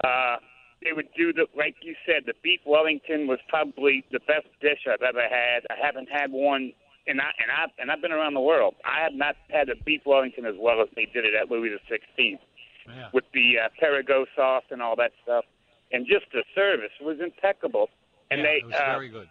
[0.03, 0.37] Uh,
[0.83, 4.85] they would do the like you said, the beef Wellington was probably the best dish
[4.87, 5.65] I've ever had.
[5.69, 6.71] I haven't had one,
[7.07, 8.75] and I and I and I've been around the world.
[8.85, 11.69] I have not had a beef Wellington as well as they did it at Louis
[11.69, 12.41] the Sixteenth
[12.87, 13.09] Yeah.
[13.13, 15.45] with the uh, Perigord sauce and all that stuff,
[15.91, 17.89] and just the service was impeccable.
[18.29, 19.27] And yeah, they it was uh, very good.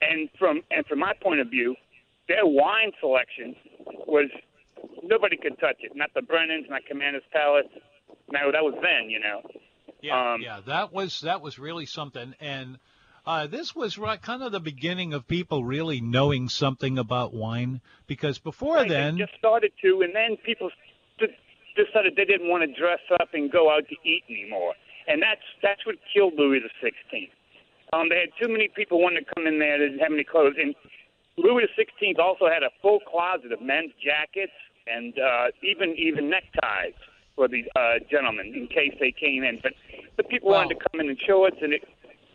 [0.00, 1.74] and from and from my point of view,
[2.28, 3.56] their wine selection
[4.06, 4.30] was
[5.02, 5.96] nobody could touch it.
[5.96, 7.66] Not the Brennans, not Commander's Palace.
[8.30, 9.42] No, that was then, you know.
[10.02, 12.78] Yeah, um, yeah, that was that was really something, and
[13.24, 17.80] uh, this was right, kind of the beginning of people really knowing something about wine,
[18.06, 20.70] because before Right, then, they just started to, and then people
[21.76, 24.74] decided they didn't want to dress up and go out to eat anymore,
[25.08, 27.32] and that's that's what killed Louis the Sixteenth.
[27.92, 29.78] Um, they had too many people wanting to come in there.
[29.78, 30.74] They didn't have any clothes, and
[31.38, 34.52] Louis the Sixteenth also had a full closet of men's jackets
[34.86, 36.94] and uh, even even neckties
[37.36, 39.60] for the uh, gentlemen in case they came in.
[39.62, 39.72] But
[40.16, 41.82] the people Well- wanted to come in and show us, and it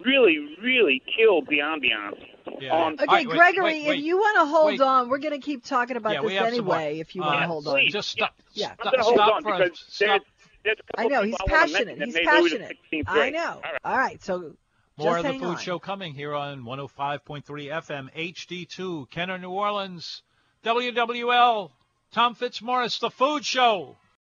[0.06, 2.24] really, really killed the ambiance.
[2.60, 2.74] Yeah.
[2.86, 3.99] Um, Okay, All right, wait, Gregory, wait, wait.
[3.99, 4.82] if you want to hold Wait.
[4.82, 6.76] on, we're going to keep talking about yeah, this have some more.
[6.78, 6.99] anyway.
[6.99, 7.88] If you want to Uh, hold on.
[7.89, 8.34] just stop.
[8.54, 8.70] Yeah.
[8.70, 10.08] I'm stop, going to hold stop on for a- because stop.
[10.08, 10.22] there's,
[10.64, 11.97] there's a couple I know he's I passionate.
[12.04, 12.78] He's made Louis the passionate.
[13.08, 13.45] I know.
[13.47, 13.80] All right.
[13.86, 14.54] All right, so
[14.97, 15.58] More just of the food on.
[15.58, 20.24] show coming here on 105.3 FM HD2 Kenner New Orleans
[20.64, 21.72] WWL
[22.12, 23.97] Tom Fitzmorris the food show